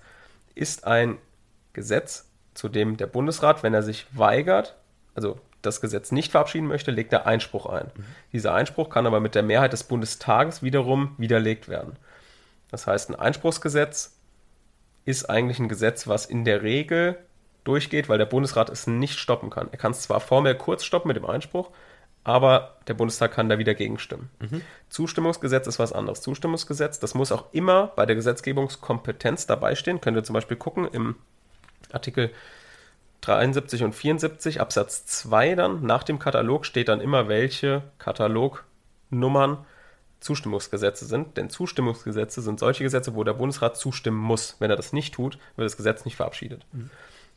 ist 0.55 0.85
ein 0.85 1.17
Gesetz, 1.73 2.29
zu 2.53 2.69
dem 2.69 2.97
der 2.97 3.07
Bundesrat, 3.07 3.63
wenn 3.63 3.73
er 3.73 3.83
sich 3.83 4.05
weigert, 4.11 4.75
also 5.15 5.39
das 5.61 5.81
Gesetz 5.81 6.11
nicht 6.11 6.31
verabschieden 6.31 6.67
möchte, 6.67 6.91
legt 6.91 7.13
er 7.13 7.25
Einspruch 7.25 7.65
ein. 7.65 7.91
Mhm. 7.95 8.05
Dieser 8.33 8.53
Einspruch 8.53 8.89
kann 8.89 9.07
aber 9.07 9.19
mit 9.19 9.33
der 9.33 9.43
Mehrheit 9.43 9.73
des 9.73 9.83
Bundestages 9.83 10.61
wiederum 10.61 11.15
widerlegt 11.17 11.67
werden. 11.67 11.95
Das 12.69 12.85
heißt, 12.85 13.09
ein 13.09 13.15
Einspruchsgesetz 13.15 14.17
ist 15.05 15.29
eigentlich 15.29 15.59
ein 15.59 15.69
Gesetz, 15.69 16.07
was 16.07 16.25
in 16.25 16.45
der 16.45 16.61
Regel 16.63 17.17
durchgeht, 17.63 18.09
weil 18.09 18.17
der 18.17 18.25
Bundesrat 18.25 18.69
es 18.69 18.87
nicht 18.87 19.19
stoppen 19.19 19.49
kann. 19.49 19.69
Er 19.71 19.77
kann 19.77 19.91
es 19.91 20.01
zwar 20.01 20.19
formell 20.19 20.55
kurz 20.55 20.83
stoppen 20.83 21.07
mit 21.07 21.17
dem 21.17 21.25
Einspruch, 21.25 21.69
aber 22.23 22.77
der 22.87 22.93
Bundestag 22.93 23.33
kann 23.33 23.49
da 23.49 23.57
wieder 23.57 23.73
gegenstimmen. 23.73 24.29
Mhm. 24.39 24.61
Zustimmungsgesetz 24.89 25.67
ist 25.67 25.79
was 25.79 25.93
anderes. 25.93 26.21
Zustimmungsgesetz, 26.21 26.99
das 26.99 27.15
muss 27.15 27.31
auch 27.31 27.45
immer 27.51 27.87
bei 27.95 28.05
der 28.05 28.15
Gesetzgebungskompetenz 28.15 29.45
dabei 29.45 29.75
stehen. 29.75 29.99
Könnt 29.99 30.17
ihr 30.17 30.23
zum 30.23 30.33
Beispiel 30.33 30.57
gucken 30.57 30.87
im 30.87 31.15
Artikel 31.91 32.31
73 33.21 33.83
und 33.83 33.93
74 33.93 34.61
Absatz 34.61 35.05
2 35.05 35.55
dann, 35.55 35.85
nach 35.85 36.03
dem 36.03 36.19
Katalog 36.19 36.65
steht 36.65 36.89
dann 36.89 37.01
immer, 37.01 37.27
welche 37.27 37.83
Katalognummern 37.97 39.65
Zustimmungsgesetze 40.19 41.05
sind. 41.05 41.37
Denn 41.37 41.49
Zustimmungsgesetze 41.49 42.41
sind 42.41 42.59
solche 42.59 42.83
Gesetze, 42.83 43.15
wo 43.15 43.23
der 43.23 43.33
Bundesrat 43.33 43.77
zustimmen 43.77 44.17
muss. 44.17 44.55
Wenn 44.59 44.69
er 44.69 44.77
das 44.77 44.93
nicht 44.93 45.13
tut, 45.13 45.37
wird 45.55 45.65
das 45.65 45.77
Gesetz 45.77 46.05
nicht 46.05 46.15
verabschiedet. 46.15 46.65
Mhm. 46.71 46.89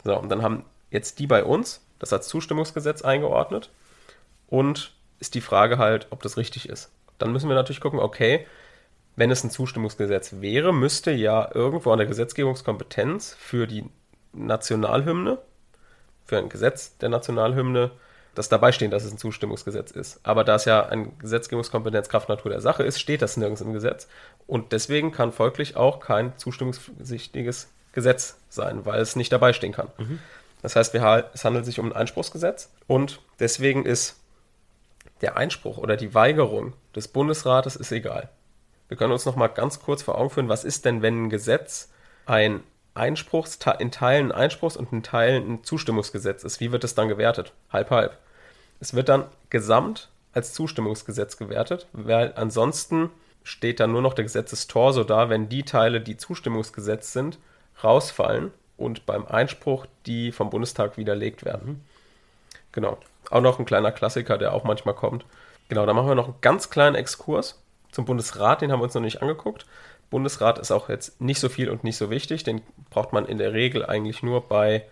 So, 0.05 0.17
und 0.17 0.29
dann 0.29 0.43
haben 0.43 0.65
jetzt 0.91 1.19
die 1.19 1.27
bei 1.27 1.45
uns 1.45 1.83
das 1.99 2.13
als 2.13 2.29
Zustimmungsgesetz 2.29 3.03
eingeordnet 3.03 3.71
und 4.49 4.93
ist 5.19 5.35
die 5.35 5.41
Frage 5.41 5.79
halt, 5.79 6.09
ob 6.11 6.23
das 6.23 6.37
richtig 6.37 6.69
ist. 6.69 6.91
Dann 7.19 7.33
müssen 7.33 7.49
wir 7.49 7.57
natürlich 7.57 7.81
gucken, 7.81 7.99
okay, 7.99 8.47
wenn 9.17 9.31
es 9.31 9.43
ein 9.43 9.51
Zustimmungsgesetz 9.51 10.37
wäre, 10.41 10.75
müsste 10.75 11.11
ja 11.11 11.51
irgendwo 11.55 11.91
an 11.91 11.99
der 11.99 12.07
Gesetzgebungskompetenz 12.07 13.35
für 13.39 13.67
die 13.67 13.85
Nationalhymne, 14.33 15.39
für 16.27 16.39
ein 16.39 16.51
Gesetz 16.51 16.99
der 16.99 17.09
Nationalhymne, 17.09 17.91
das 18.35 18.51
dabei 18.51 18.73
stehen, 18.73 18.91
dass 18.91 19.05
es 19.05 19.13
ein 19.13 19.19
Zustimmungsgesetz 19.19 19.91
ist. 19.91 20.21
Aber 20.23 20.45
da 20.45 20.57
es 20.57 20.67
ja 20.67 20.85
ein 20.87 21.19
Gesetzgebungskompetenz 21.19 22.11
Kraft 22.11 22.29
Natur 22.29 22.51
der 22.51 22.61
Sache 22.61 22.83
ist, 22.83 23.01
steht 23.01 23.23
das 23.23 23.39
nirgends 23.39 23.63
im 23.63 23.73
Gesetz. 23.73 24.09
Und 24.47 24.73
deswegen 24.73 25.11
kann 25.11 25.33
folglich 25.33 25.77
auch 25.77 26.01
kein 26.01 26.37
zustimmungspflichtiges 26.37 27.71
Gesetz 27.93 28.37
sein, 28.51 28.85
weil 28.85 29.01
es 29.01 29.17
nicht 29.17 29.33
dabei 29.33 29.55
stehen 29.55 29.73
kann. 29.73 29.89
Mhm. 29.97 30.19
Das 30.61 30.77
heißt, 30.77 30.95
es 30.95 31.45
handelt 31.45 31.65
sich 31.65 31.81
um 31.81 31.87
ein 31.87 31.97
Einspruchsgesetz 31.97 32.71
und 32.87 33.21
deswegen 33.41 33.87
ist 33.87 34.21
der 35.21 35.37
Einspruch 35.37 35.79
oder 35.79 35.97
die 35.97 36.15
Weigerung 36.15 36.75
des 36.95 37.09
Bundesrates 37.09 37.77
ist 37.77 37.93
egal. 37.93 38.29
Wir 38.89 38.97
können 38.97 39.13
uns 39.13 39.25
noch 39.25 39.37
mal 39.37 39.49
ganz 39.49 39.81
kurz 39.81 40.03
vor 40.03 40.19
Augen 40.19 40.31
führen, 40.31 40.49
was 40.49 40.65
ist 40.65 40.85
denn, 40.85 41.03
wenn 41.03 41.25
ein 41.25 41.31
Gesetz 41.31 41.91
ein 42.27 42.63
Einspruchs, 42.95 43.59
in 43.79 43.91
Teilen 43.91 44.33
ein 44.33 44.51
Einspruchs- 44.51 44.77
und 44.77 44.93
in 44.93 45.03
Teilen 45.03 45.51
ein 45.51 45.65
Zustimmungsgesetz 45.65 46.45
ist? 46.45 46.61
Wie 46.61 46.73
wird 46.73 46.85
das 46.85 46.95
dann 46.95 47.09
gewertet? 47.09 47.53
Halb, 47.71 47.91
halb. 47.91 48.19
Es 48.81 48.95
wird 48.95 49.09
dann 49.09 49.25
gesamt 49.51 50.09
als 50.33 50.53
Zustimmungsgesetz 50.53 51.37
gewertet, 51.37 51.87
weil 51.93 52.33
ansonsten 52.37 53.11
steht 53.43 53.81
dann 53.81 53.93
nur 53.93 54.03
noch 54.03 54.15
der 54.15 54.25
Gesetzestorso 54.25 55.05
da, 55.05 55.31
wenn 55.31 55.49
die 55.49 55.63
Teile, 55.63 56.01
die 56.01 56.17
Zustimmungsgesetz 56.17 57.13
sind, 57.13 57.39
rausfallen 57.83 58.51
und 58.77 59.07
beim 59.07 59.27
Einspruch 59.27 59.87
die 60.05 60.33
vom 60.33 60.51
Bundestag 60.51 60.97
widerlegt 60.97 61.45
werden. 61.45 61.85
Genau. 62.73 62.99
Auch 63.31 63.41
noch 63.41 63.59
ein 63.59 63.65
kleiner 63.65 63.93
Klassiker, 63.93 64.39
der 64.39 64.53
auch 64.53 64.65
manchmal 64.65 64.95
kommt. 64.95 65.25
Genau, 65.69 65.85
da 65.87 65.93
machen 65.95 66.09
wir 66.09 66.15
noch 66.15 66.27
einen 66.27 66.41
ganz 66.41 66.71
kleinen 66.71 66.95
Exkurs 66.95 67.61
zum 67.91 68.05
Bundesrat, 68.05 68.61
den 68.61 68.71
haben 68.71 68.81
wir 68.81 68.85
uns 68.85 68.95
noch 68.95 69.01
nicht 69.01 69.23
angeguckt. 69.23 69.67
Bundesrat 70.11 70.59
ist 70.59 70.71
auch 70.71 70.89
jetzt 70.89 71.21
nicht 71.21 71.41
so 71.41 71.49
viel 71.49 71.69
und 71.69 71.83
nicht 71.83 71.97
so 71.97 72.11
wichtig, 72.11 72.45
den 72.45 72.63
braucht 72.91 73.13
man 73.13 73.27
in 73.27 73.39
der 73.39 73.53
Regel 73.53 73.85
eigentlich 73.85 74.23
nur 74.23 74.43
bei, 74.43 74.85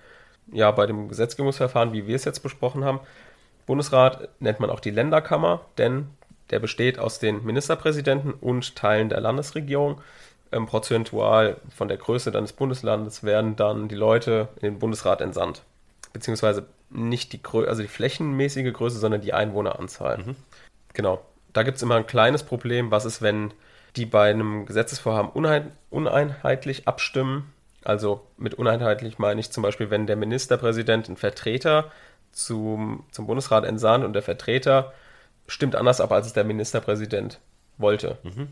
ja, 0.53 0.70
bei 0.70 0.87
dem 0.87 1.09
Gesetzgebungsverfahren, 1.09 1.92
wie 1.92 2.07
wir 2.07 2.16
es 2.16 2.25
jetzt 2.25 2.40
besprochen 2.40 2.85
haben. 2.85 3.01
Bundesrat 3.66 4.29
nennt 4.40 4.61
man 4.61 4.70
auch 4.70 4.81
die 4.81 4.90
Länderkammer, 4.90 5.61
denn 5.79 6.09
der 6.51 6.59
besteht 6.59 6.99
aus 6.99 7.18
den 7.18 7.44
Ministerpräsidenten 7.44 8.33
und 8.33 8.77
Teilen 8.77 9.09
der 9.09 9.20
Landesregierung. 9.20 10.01
Ähm, 10.53 10.66
prozentual 10.66 11.57
von 11.75 11.88
der 11.88 11.97
Größe 11.97 12.31
deines 12.31 12.53
Bundeslandes 12.53 13.25
werden 13.25 13.57
dann 13.57 13.88
die 13.88 13.94
Leute 13.94 14.49
in 14.57 14.62
den 14.62 14.79
Bundesrat 14.79 15.20
entsandt. 15.20 15.62
Beziehungsweise 16.12 16.66
nicht 16.95 17.33
die, 17.33 17.43
Grö 17.43 17.67
also 17.67 17.83
die 17.83 17.89
flächenmäßige 17.89 18.73
Größe, 18.73 18.99
sondern 18.99 19.21
die 19.21 19.35
Einwohneranzahl. 19.35 20.19
Mhm. 20.19 20.37
Genau. 20.93 21.25
Da 21.53 21.63
gibt 21.63 21.77
es 21.77 21.83
immer 21.83 21.97
ein 21.97 22.07
kleines 22.07 22.43
Problem. 22.43 22.91
Was 22.91 23.05
ist, 23.05 23.21
wenn 23.21 23.53
die 23.97 24.07
bei 24.07 24.31
einem 24.31 24.67
Gesetzesvorhaben 24.67 25.31
uneinheitlich 25.91 26.89
abstimmen? 26.89 27.53
Also 27.85 28.27
mit 28.37 28.55
uneinheitlich 28.55 29.19
meine 29.19 29.41
ich 29.41 29.51
zum 29.51 29.63
Beispiel, 29.63 29.91
wenn 29.91 30.07
der 30.07 30.17
Ministerpräsident 30.17 31.09
einen 31.09 31.17
Vertreter 31.17 31.93
zum, 32.33 33.05
zum 33.11 33.27
Bundesrat 33.27 33.65
entsandt 33.65 34.05
und 34.05 34.15
der 34.15 34.23
Vertreter 34.23 34.93
stimmt 35.47 35.77
anders 35.77 36.01
ab, 36.01 36.11
als 36.13 36.27
es 36.27 36.33
der 36.33 36.45
Ministerpräsident 36.45 37.41
wollte. 37.77 38.19
Mhm. 38.23 38.49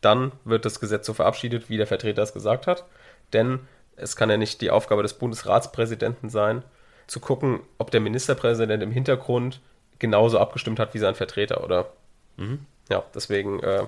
Dann 0.00 0.32
wird 0.44 0.64
das 0.64 0.80
Gesetz 0.80 1.06
so 1.06 1.14
verabschiedet, 1.14 1.68
wie 1.68 1.76
der 1.76 1.86
Vertreter 1.86 2.22
es 2.22 2.32
gesagt 2.32 2.66
hat. 2.66 2.84
Denn 3.32 3.60
es 3.96 4.16
kann 4.16 4.30
ja 4.30 4.36
nicht 4.36 4.60
die 4.60 4.70
Aufgabe 4.70 5.02
des 5.02 5.14
Bundesratspräsidenten 5.14 6.30
sein, 6.30 6.62
zu 7.10 7.20
gucken, 7.20 7.60
ob 7.78 7.90
der 7.90 8.00
Ministerpräsident 8.00 8.82
im 8.82 8.92
Hintergrund 8.92 9.60
genauso 9.98 10.38
abgestimmt 10.38 10.78
hat 10.78 10.94
wie 10.94 10.98
sein 10.98 11.14
Vertreter, 11.14 11.64
oder? 11.64 11.92
Mhm. 12.36 12.66
Ja, 12.88 13.02
deswegen 13.14 13.60
äh, 13.60 13.84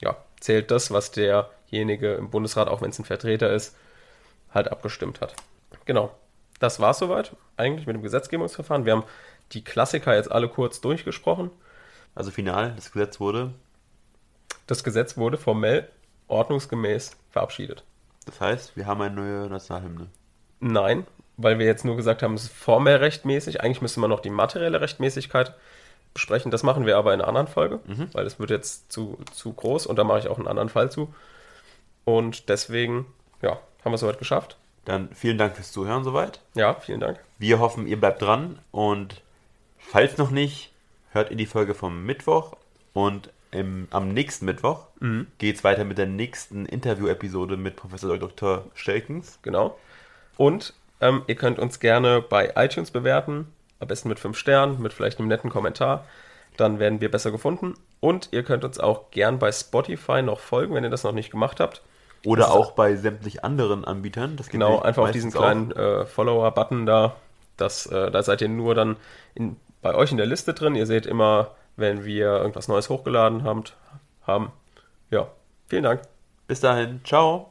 ja, 0.00 0.16
zählt 0.40 0.70
das, 0.70 0.90
was 0.90 1.10
derjenige 1.10 2.14
im 2.14 2.30
Bundesrat, 2.30 2.68
auch 2.68 2.82
wenn 2.82 2.90
es 2.90 2.98
ein 2.98 3.04
Vertreter 3.04 3.52
ist, 3.52 3.74
halt 4.52 4.70
abgestimmt 4.70 5.20
hat. 5.20 5.34
Genau 5.84 6.12
das 6.60 6.80
war 6.80 6.94
soweit 6.94 7.34
eigentlich 7.56 7.86
mit 7.86 7.96
dem 7.96 8.02
Gesetzgebungsverfahren. 8.02 8.84
Wir 8.84 8.92
haben 8.92 9.04
die 9.52 9.64
Klassiker 9.64 10.14
jetzt 10.14 10.30
alle 10.30 10.48
kurz 10.48 10.80
durchgesprochen. 10.80 11.50
Also 12.14 12.30
final, 12.30 12.72
das 12.76 12.92
Gesetz 12.92 13.20
wurde? 13.20 13.52
Das 14.66 14.82
Gesetz 14.82 15.16
wurde 15.16 15.38
formell 15.38 15.88
ordnungsgemäß 16.28 17.16
verabschiedet. 17.30 17.84
Das 18.24 18.40
heißt, 18.40 18.76
wir 18.76 18.86
haben 18.86 19.02
eine 19.02 19.14
neue 19.14 19.48
Nationalhymne? 19.48 20.08
Nein, 20.58 21.06
weil 21.36 21.58
wir 21.58 21.66
jetzt 21.66 21.84
nur 21.84 21.96
gesagt 21.96 22.22
haben, 22.22 22.34
es 22.34 22.44
ist 22.44 22.52
formell 22.52 22.96
rechtmäßig. 22.96 23.60
Eigentlich 23.60 23.82
müsste 23.82 24.00
man 24.00 24.10
noch 24.10 24.20
die 24.20 24.30
materielle 24.30 24.80
Rechtmäßigkeit 24.80 25.54
besprechen. 26.14 26.50
Das 26.50 26.62
machen 26.62 26.86
wir 26.86 26.96
aber 26.96 27.12
in 27.12 27.20
einer 27.20 27.28
anderen 27.28 27.48
Folge, 27.48 27.80
mhm. 27.86 28.08
weil 28.12 28.26
es 28.26 28.38
wird 28.38 28.50
jetzt 28.50 28.90
zu, 28.90 29.18
zu 29.32 29.52
groß 29.52 29.86
und 29.86 29.96
da 29.96 30.04
mache 30.04 30.20
ich 30.20 30.28
auch 30.28 30.38
einen 30.38 30.48
anderen 30.48 30.70
Fall 30.70 30.90
zu. 30.90 31.12
Und 32.04 32.48
deswegen, 32.48 33.06
ja, 33.42 33.60
haben 33.84 33.92
wir 33.92 33.94
es 33.94 34.00
soweit 34.00 34.18
geschafft. 34.18 34.56
Dann 34.86 35.10
vielen 35.12 35.36
Dank 35.36 35.56
fürs 35.56 35.72
Zuhören 35.72 36.04
soweit. 36.04 36.40
Ja, 36.54 36.74
vielen 36.74 37.00
Dank. 37.00 37.18
Wir 37.38 37.58
hoffen, 37.58 37.86
ihr 37.86 37.98
bleibt 37.98 38.22
dran 38.22 38.58
und 38.70 39.20
falls 39.78 40.16
noch 40.16 40.30
nicht, 40.30 40.72
hört 41.10 41.30
ihr 41.30 41.36
die 41.36 41.46
Folge 41.46 41.74
vom 41.74 42.04
Mittwoch 42.04 42.56
und 42.94 43.30
im, 43.50 43.88
am 43.90 44.12
nächsten 44.12 44.46
Mittwoch 44.46 44.86
mhm. 45.00 45.26
geht 45.38 45.56
es 45.56 45.64
weiter 45.64 45.84
mit 45.84 45.98
der 45.98 46.06
nächsten 46.06 46.66
Interview-Episode 46.66 47.56
mit 47.56 47.76
Professor 47.76 48.16
Dr. 48.16 48.64
Stelkens. 48.74 49.38
Genau. 49.42 49.78
Und 50.36 50.74
ähm, 51.00 51.22
ihr 51.26 51.34
könnt 51.34 51.58
uns 51.58 51.80
gerne 51.80 52.22
bei 52.22 52.52
iTunes 52.56 52.90
bewerten, 52.90 53.52
am 53.80 53.88
besten 53.88 54.08
mit 54.08 54.18
5 54.18 54.36
Sternen, 54.36 54.80
mit 54.80 54.92
vielleicht 54.92 55.18
einem 55.18 55.28
netten 55.28 55.50
Kommentar. 55.50 56.04
Dann 56.56 56.78
werden 56.78 57.00
wir 57.00 57.10
besser 57.10 57.30
gefunden. 57.30 57.74
Und 58.00 58.28
ihr 58.32 58.42
könnt 58.42 58.64
uns 58.64 58.80
auch 58.80 59.10
gern 59.10 59.38
bei 59.38 59.52
Spotify 59.52 60.22
noch 60.22 60.40
folgen, 60.40 60.74
wenn 60.74 60.84
ihr 60.84 60.90
das 60.90 61.04
noch 61.04 61.12
nicht 61.12 61.30
gemacht 61.30 61.60
habt. 61.60 61.82
Oder 62.24 62.50
auch 62.50 62.72
bei 62.72 62.96
sämtlich 62.96 63.44
anderen 63.44 63.84
Anbietern. 63.84 64.36
Das 64.36 64.48
genau, 64.48 64.80
einfach 64.80 65.04
auf 65.04 65.10
diesen 65.12 65.30
kleinen 65.30 65.70
äh, 65.72 66.04
Follower-Button 66.06 66.86
da. 66.86 67.14
Das, 67.56 67.86
äh, 67.86 68.10
da 68.10 68.22
seid 68.22 68.40
ihr 68.40 68.48
nur 68.48 68.74
dann 68.74 68.96
in, 69.34 69.56
bei 69.82 69.94
euch 69.94 70.10
in 70.10 70.16
der 70.16 70.26
Liste 70.26 70.54
drin. 70.54 70.74
Ihr 70.74 70.86
seht 70.86 71.06
immer, 71.06 71.52
wenn 71.76 72.04
wir 72.04 72.26
irgendwas 72.26 72.68
Neues 72.68 72.88
hochgeladen 72.88 73.44
haben. 73.44 73.64
haben. 74.26 74.50
Ja, 75.10 75.28
vielen 75.68 75.84
Dank. 75.84 76.02
Bis 76.48 76.60
dahin, 76.60 77.00
ciao. 77.04 77.50